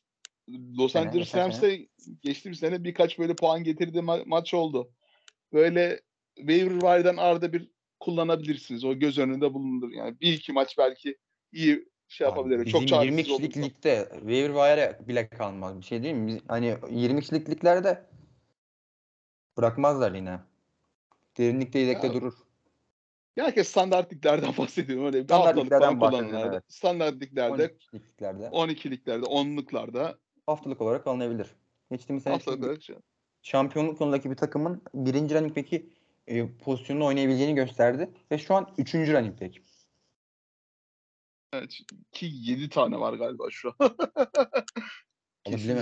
[0.78, 1.88] Los Angeles Rams'te
[2.22, 4.92] geçtiğimiz sene birkaç böyle puan getirdiği ma- maç oldu.
[5.52, 6.00] Böyle
[6.36, 7.70] waiver wire'dan arada bir
[8.00, 8.84] kullanabilirsiniz.
[8.84, 9.90] O göz önünde bulundur.
[9.90, 11.16] Yani bir iki maç belki
[11.52, 12.58] iyi şey yapabilir.
[12.58, 13.60] Abi, Çok bizim 20 çaresiz kişilik olursa.
[13.60, 15.78] ligde waiver wire bile kalmaz.
[15.78, 16.26] Bir şey değil mi?
[16.26, 18.06] Biz, hani 20 kişilik liglerde
[19.56, 20.40] bırakmazlar yine.
[21.38, 22.34] Derinlikte yedekte durur.
[23.36, 25.06] Ya herkes standart liglerden bahsediyorum.
[25.06, 26.62] Öyle Standart liglerden bahsediyorum, evet.
[26.68, 30.14] Standart liglerde 12 kişilik liglerde 12'liklerde, 10'luklarda
[30.46, 31.46] haftalık olarak alınabilir.
[31.90, 32.40] Geçtiğimiz sene
[32.80, 32.96] şey.
[33.42, 35.90] şampiyonluk yolundaki bir takımın birinci running back'i
[36.26, 38.10] e, pozisyonunu oynayabileceğini gösterdi.
[38.32, 39.56] Ve şu an üçüncü running back.
[41.52, 41.78] Evet,
[42.12, 43.96] ki 7 tane var galiba şu an.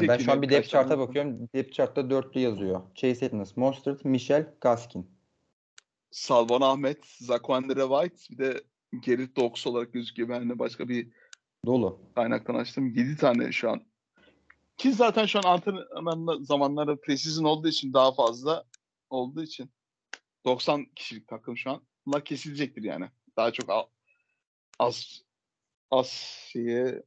[0.08, 1.48] Ben şu an bir depth chart'a bakıyorum.
[1.54, 2.82] Depth chart'ta dörtlü yazıyor.
[2.94, 5.10] Chase Edmonds, Mostert, Michel, Gaskin.
[6.10, 8.64] Salvan Ahmet, Zaquandre White bir de
[9.00, 10.28] Gerrit Dox olarak gözüküyor.
[10.28, 11.08] Ben de başka bir
[11.66, 12.00] Dolu.
[12.14, 12.94] kaynaktan açtım.
[12.94, 13.86] 7 tane şu an.
[14.76, 18.64] Ki zaten şu an antrenman zamanları precision olduğu için daha fazla
[19.10, 19.70] olduğu için
[20.44, 21.82] 90 kişilik takım şu an.
[22.06, 23.10] Bunlar kesilecektir yani.
[23.36, 23.90] Daha çok
[24.78, 25.25] az
[25.90, 26.06] az
[26.52, 27.02] şeye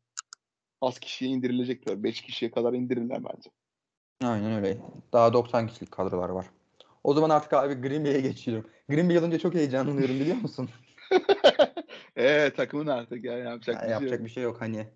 [0.82, 2.04] az kişiye indirilecektir.
[2.04, 3.50] 5 kişiye kadar indirirler bence.
[4.24, 4.78] Aynen öyle.
[5.14, 6.46] Daha 90 kişilik kadrolar var.
[7.04, 8.70] O zaman artık abi Green Bay'e geçiyorum.
[8.90, 10.70] Green Bay alınca çok heyecanlanıyorum biliyor musun?
[12.18, 14.26] Eee takımın artık ya yapacak Ya bir şey yapacak yok.
[14.26, 14.88] bir şey yok hani.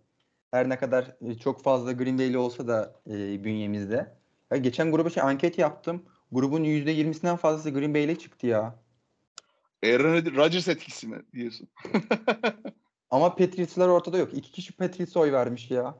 [0.51, 4.15] Her ne kadar e, çok fazla Green Bay'li olsa da e, bünyemizde.
[4.51, 6.05] Ya geçen gruba şey anket yaptım.
[6.31, 8.75] Grubun %20'sinden fazlası Green Bay'le çıktı ya.
[9.83, 11.67] Aaron Rodgers etkisi mi diyorsun?
[13.13, 14.33] Ama Patriots'lar ortada yok.
[14.33, 15.95] İki kişi Patriots'a oy vermiş ya.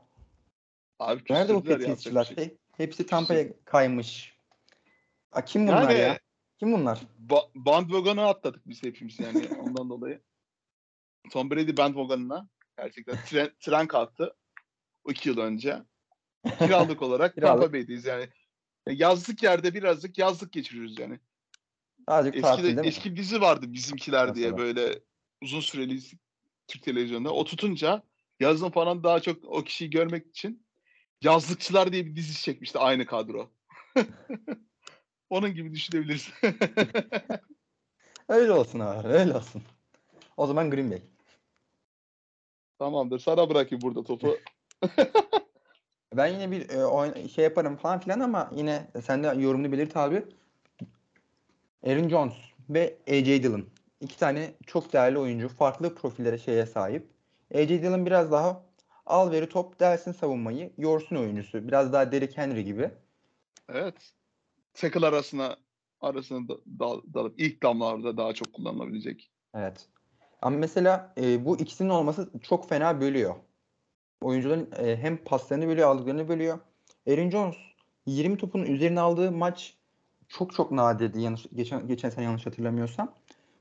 [0.98, 2.36] Abi Nerede bu bir şey.
[2.36, 4.38] He- Hepsi Tampa'ya kaymış.
[5.32, 6.18] A, kim bunlar Yani ya?
[6.58, 7.00] Kim bunlar?
[7.28, 10.22] ba- bandwagon'a atladık biz hepimiz yani ondan dolayı.
[11.30, 12.48] Tom Brady bandwagon'ına
[12.78, 14.36] gerçekten tren, tren kalktı.
[15.04, 15.82] O iki yıl önce.
[16.58, 17.60] Kiralık olarak Kiralık.
[17.62, 18.28] Tampa Bay'deyiz yani.
[18.88, 21.20] Yazlık yerde birazcık yazlık geçiriyoruz yani.
[22.06, 22.86] Azıcık tatil Eski, değil mi?
[22.86, 24.66] eski dizi vardı Bizimkiler diye Mesela.
[24.66, 25.00] böyle
[25.42, 26.00] uzun süreli
[26.68, 27.32] Türk televizyonda.
[27.32, 28.02] O tutunca
[28.40, 30.64] yazın falan daha çok o kişiyi görmek için
[31.22, 33.50] Yazlıkçılar diye bir dizi çekmişti aynı kadro.
[35.30, 36.34] Onun gibi düşünebilirsin.
[38.28, 39.08] Öyle olsun abi.
[39.08, 39.62] Öyle olsun.
[40.36, 41.02] O zaman Green Bay.
[42.78, 43.18] Tamamdır.
[43.18, 44.36] Sana bırakayım burada topu.
[46.16, 49.96] Ben yine bir e, oyn- şey yaparım falan filan ama yine sen de yorumunu belirt
[49.96, 50.24] abi.
[51.86, 52.34] Aaron Jones
[52.70, 53.66] ve AJ Dillon.
[54.04, 55.48] İki tane çok değerli oyuncu.
[55.48, 57.06] Farklı profillere şeye sahip.
[57.54, 58.62] AJ Dillon biraz daha
[59.06, 60.72] al veri top dersin savunmayı.
[60.78, 61.68] Yorsun oyuncusu.
[61.68, 62.90] Biraz daha Derrick Henry gibi.
[63.68, 63.94] Evet.
[64.74, 65.56] Tackle arasına
[66.00, 69.30] arasına da, dal- dalıp ilk damlarda daha çok kullanılabilecek.
[69.54, 69.88] Evet.
[70.42, 73.34] Ama mesela e, bu ikisinin olması çok fena bölüyor.
[74.20, 76.58] Oyuncuların e, hem paslarını bölüyor, aldıklarını bölüyor.
[77.08, 77.56] Aaron Jones
[78.06, 79.74] 20 topun üzerine aldığı maç
[80.28, 81.20] çok çok nadirdi.
[81.20, 83.14] Yanlış, geçen, geçen sene yanlış hatırlamıyorsam.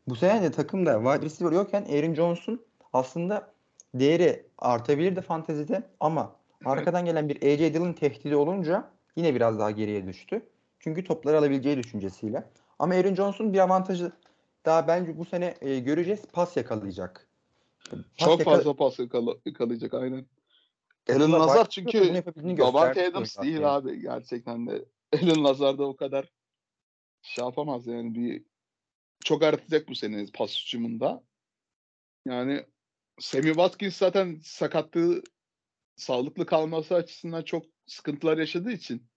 [0.08, 2.62] Bu sene de takımda wide receiver yokken Aaron Jones'un
[2.93, 3.54] aslında
[3.93, 6.36] değeri artabilirdi fantezide ama
[6.66, 10.45] arkadan gelen bir AJ Dillon tehdidi olunca yine biraz daha geriye düştü.
[10.80, 12.43] Çünkü topları alabileceği düşüncesiyle.
[12.80, 14.12] Ama Aaron Jones'un bir avantajı
[14.66, 16.22] daha bence bu sene e, göreceğiz.
[16.34, 17.28] Pas yakalayacak.
[17.89, 20.26] Pas Çok yaka- fazla pas yakala- yakalayacak aynen.
[21.10, 22.24] Alan Aslında Lazar çünkü
[22.58, 24.86] Davante Adams değil abi gerçekten de.
[25.24, 26.32] Alan Lazar da o kadar
[27.22, 28.43] şey yapamaz yani bir
[29.24, 31.24] çok artacak bu sene pas hücumunda.
[32.26, 32.65] Yani
[33.19, 35.24] Sammy Watkins zaten sakatlığı
[35.95, 39.07] sağlıklı kalması açısından çok sıkıntılar yaşadığı için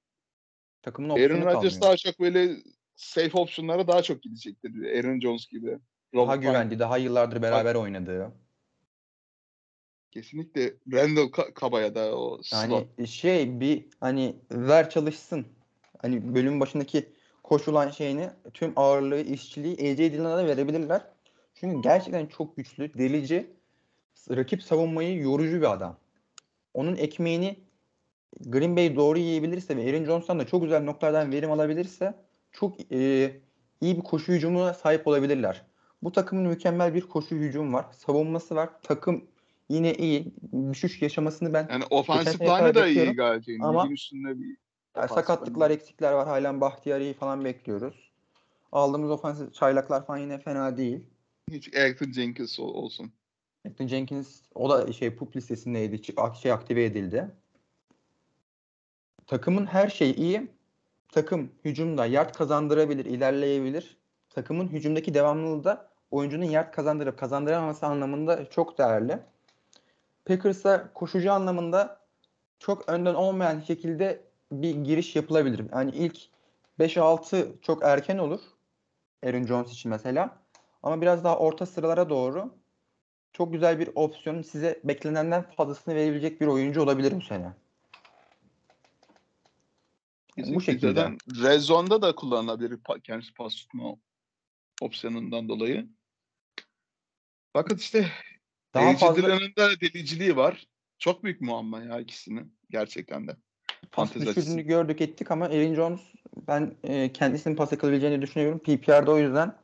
[0.87, 2.57] Takımın Aaron Rodgers daha çok böyle
[2.97, 4.99] safe optionlara daha çok gidecektir.
[4.99, 5.67] Aaron Jones gibi.
[6.15, 6.41] Daha Robert Quinn.
[6.41, 8.33] güvenli, daha yıllardır beraber oynadığı.
[10.11, 12.89] Kesinlikle Randall Ka- Kabaya da o slot.
[12.99, 15.47] Yani şey bir hani ver çalışsın.
[15.99, 17.13] Hani bölüm başındaki
[17.49, 21.03] koşulan şeyini tüm ağırlığı, işçiliği AJ Dillon'a da verebilirler.
[21.55, 23.47] Çünkü gerçekten çok güçlü, delici,
[24.31, 25.97] rakip savunmayı yorucu bir adam.
[26.75, 27.57] onun ekmeğini
[28.41, 32.15] Green Bay doğru yiyebilirse ve Aaron Jones'tan da çok güzel noktalardan verim alabilirse
[32.53, 33.31] çok e,
[33.81, 35.63] iyi bir koşu hücumuna sahip olabilirler.
[36.03, 37.87] Bu takımın mükemmel bir koşu hücum var.
[37.93, 38.71] Savunması var.
[38.83, 39.25] Takım
[39.69, 40.33] yine iyi.
[40.73, 43.59] Düşüş yaşamasını ben Yani offensive sene line'ı da iyi gayet iyi.
[43.63, 44.57] Ama- üstünde bir
[44.97, 46.27] Yani sakatlıklar, eksikler var.
[46.27, 48.11] Halen Bahtiyari'yi falan bekliyoruz.
[48.73, 51.07] Aldığımız ofansif çaylaklar falan yine fena değil.
[51.51, 53.13] Hiç Elton Jenkins ol- olsun.
[53.67, 56.03] Anthony Jenkins o da şey pup listesindeydi.
[56.43, 57.31] Şey aktive edildi.
[59.27, 60.51] Takımın her şeyi iyi.
[61.13, 63.97] Takım hücumda yard kazandırabilir, ilerleyebilir.
[64.31, 69.19] Takımın hücumdaki devamlılığı da oyuncunun yard kazandırıp kazandıramaması anlamında çok değerli.
[70.25, 72.01] Packers'a koşucu anlamında
[72.59, 75.67] çok önden olmayan şekilde bir giriş yapılabilir.
[75.73, 76.19] Yani ilk
[76.79, 78.41] 5-6 çok erken olur.
[79.27, 80.43] Aaron Jones için mesela.
[80.83, 82.55] Ama biraz daha orta sıralara doğru
[83.33, 87.53] çok güzel bir opsiyon size beklenenden fazlasını verebilecek bir oyuncu olabilir bu sene.
[90.37, 91.17] bu şekilde.
[91.59, 93.97] Zone'da da kullanılabilir kendisi pas tutma
[94.83, 95.89] opsiyonundan dolayı.
[97.53, 98.11] Fakat işte
[98.75, 100.67] Daha fazla da deliciliği var.
[100.99, 103.37] Çok büyük muamma ya ikisinin gerçekten de.
[103.91, 104.67] Fantezi düşürdüğünü açısından.
[104.67, 106.01] gördük ettik ama Aaron Jones
[106.49, 108.59] ben e, kendisinin pas yakalayabileceğini düşünüyorum.
[108.59, 109.55] PPR'da o yüzden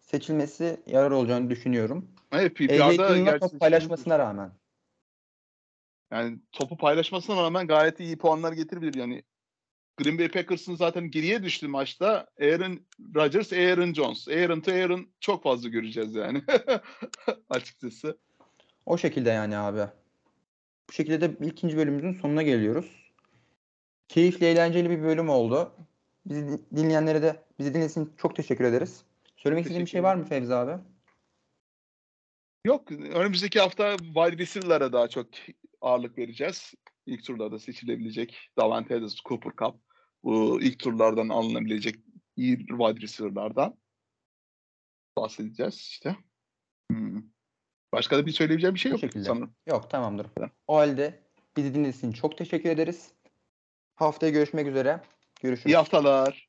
[0.00, 2.08] seçilmesi yarar olacağını düşünüyorum.
[2.30, 4.52] Hayır AJ PPR'da gerçi top paylaşmasına rağmen.
[6.12, 8.94] yani topu paylaşmasına rağmen gayet iyi puanlar getirebilir.
[8.94, 9.22] Yani
[9.96, 12.26] Green Bay Packers'ın zaten geriye düştü maçta.
[12.40, 12.80] Aaron
[13.14, 14.28] Rodgers, Aaron Jones.
[14.28, 16.42] Aaron to Aaron çok fazla göreceğiz yani.
[17.50, 18.18] Açıkçası.
[18.86, 19.90] O şekilde yani abi.
[20.88, 23.03] Bu şekilde de ikinci bölümümüzün sonuna geliyoruz.
[24.08, 25.72] Keyifli, eğlenceli bir bölüm oldu.
[26.26, 29.04] Bizi din- dinleyenlere de bizi için çok teşekkür ederiz.
[29.36, 30.82] Söylemek istediğin bir şey var mı Fevzi abi?
[32.64, 35.26] Yok önümüzdeki hafta wide receiver'lara daha çok
[35.80, 36.74] ağırlık vereceğiz.
[37.06, 39.80] İlk turlarda seçilebilecek Davante Adams, Cooper Cup.
[40.22, 41.94] Bu ilk turlardan alınabilecek
[42.36, 43.76] iyi wide receiver'lardan
[45.18, 46.16] bahsedeceğiz işte.
[46.90, 47.22] Hmm.
[47.92, 49.54] Başka da bir söyleyebileceğim bir şey yok sanırım.
[49.66, 50.26] Yok tamamdır.
[50.66, 51.22] O halde
[51.56, 53.12] bizi dinlediğiniz için çok teşekkür ederiz.
[53.94, 55.00] Haftaya görüşmek üzere.
[55.42, 55.66] Görüşürüz.
[55.66, 56.43] İyi haftalar.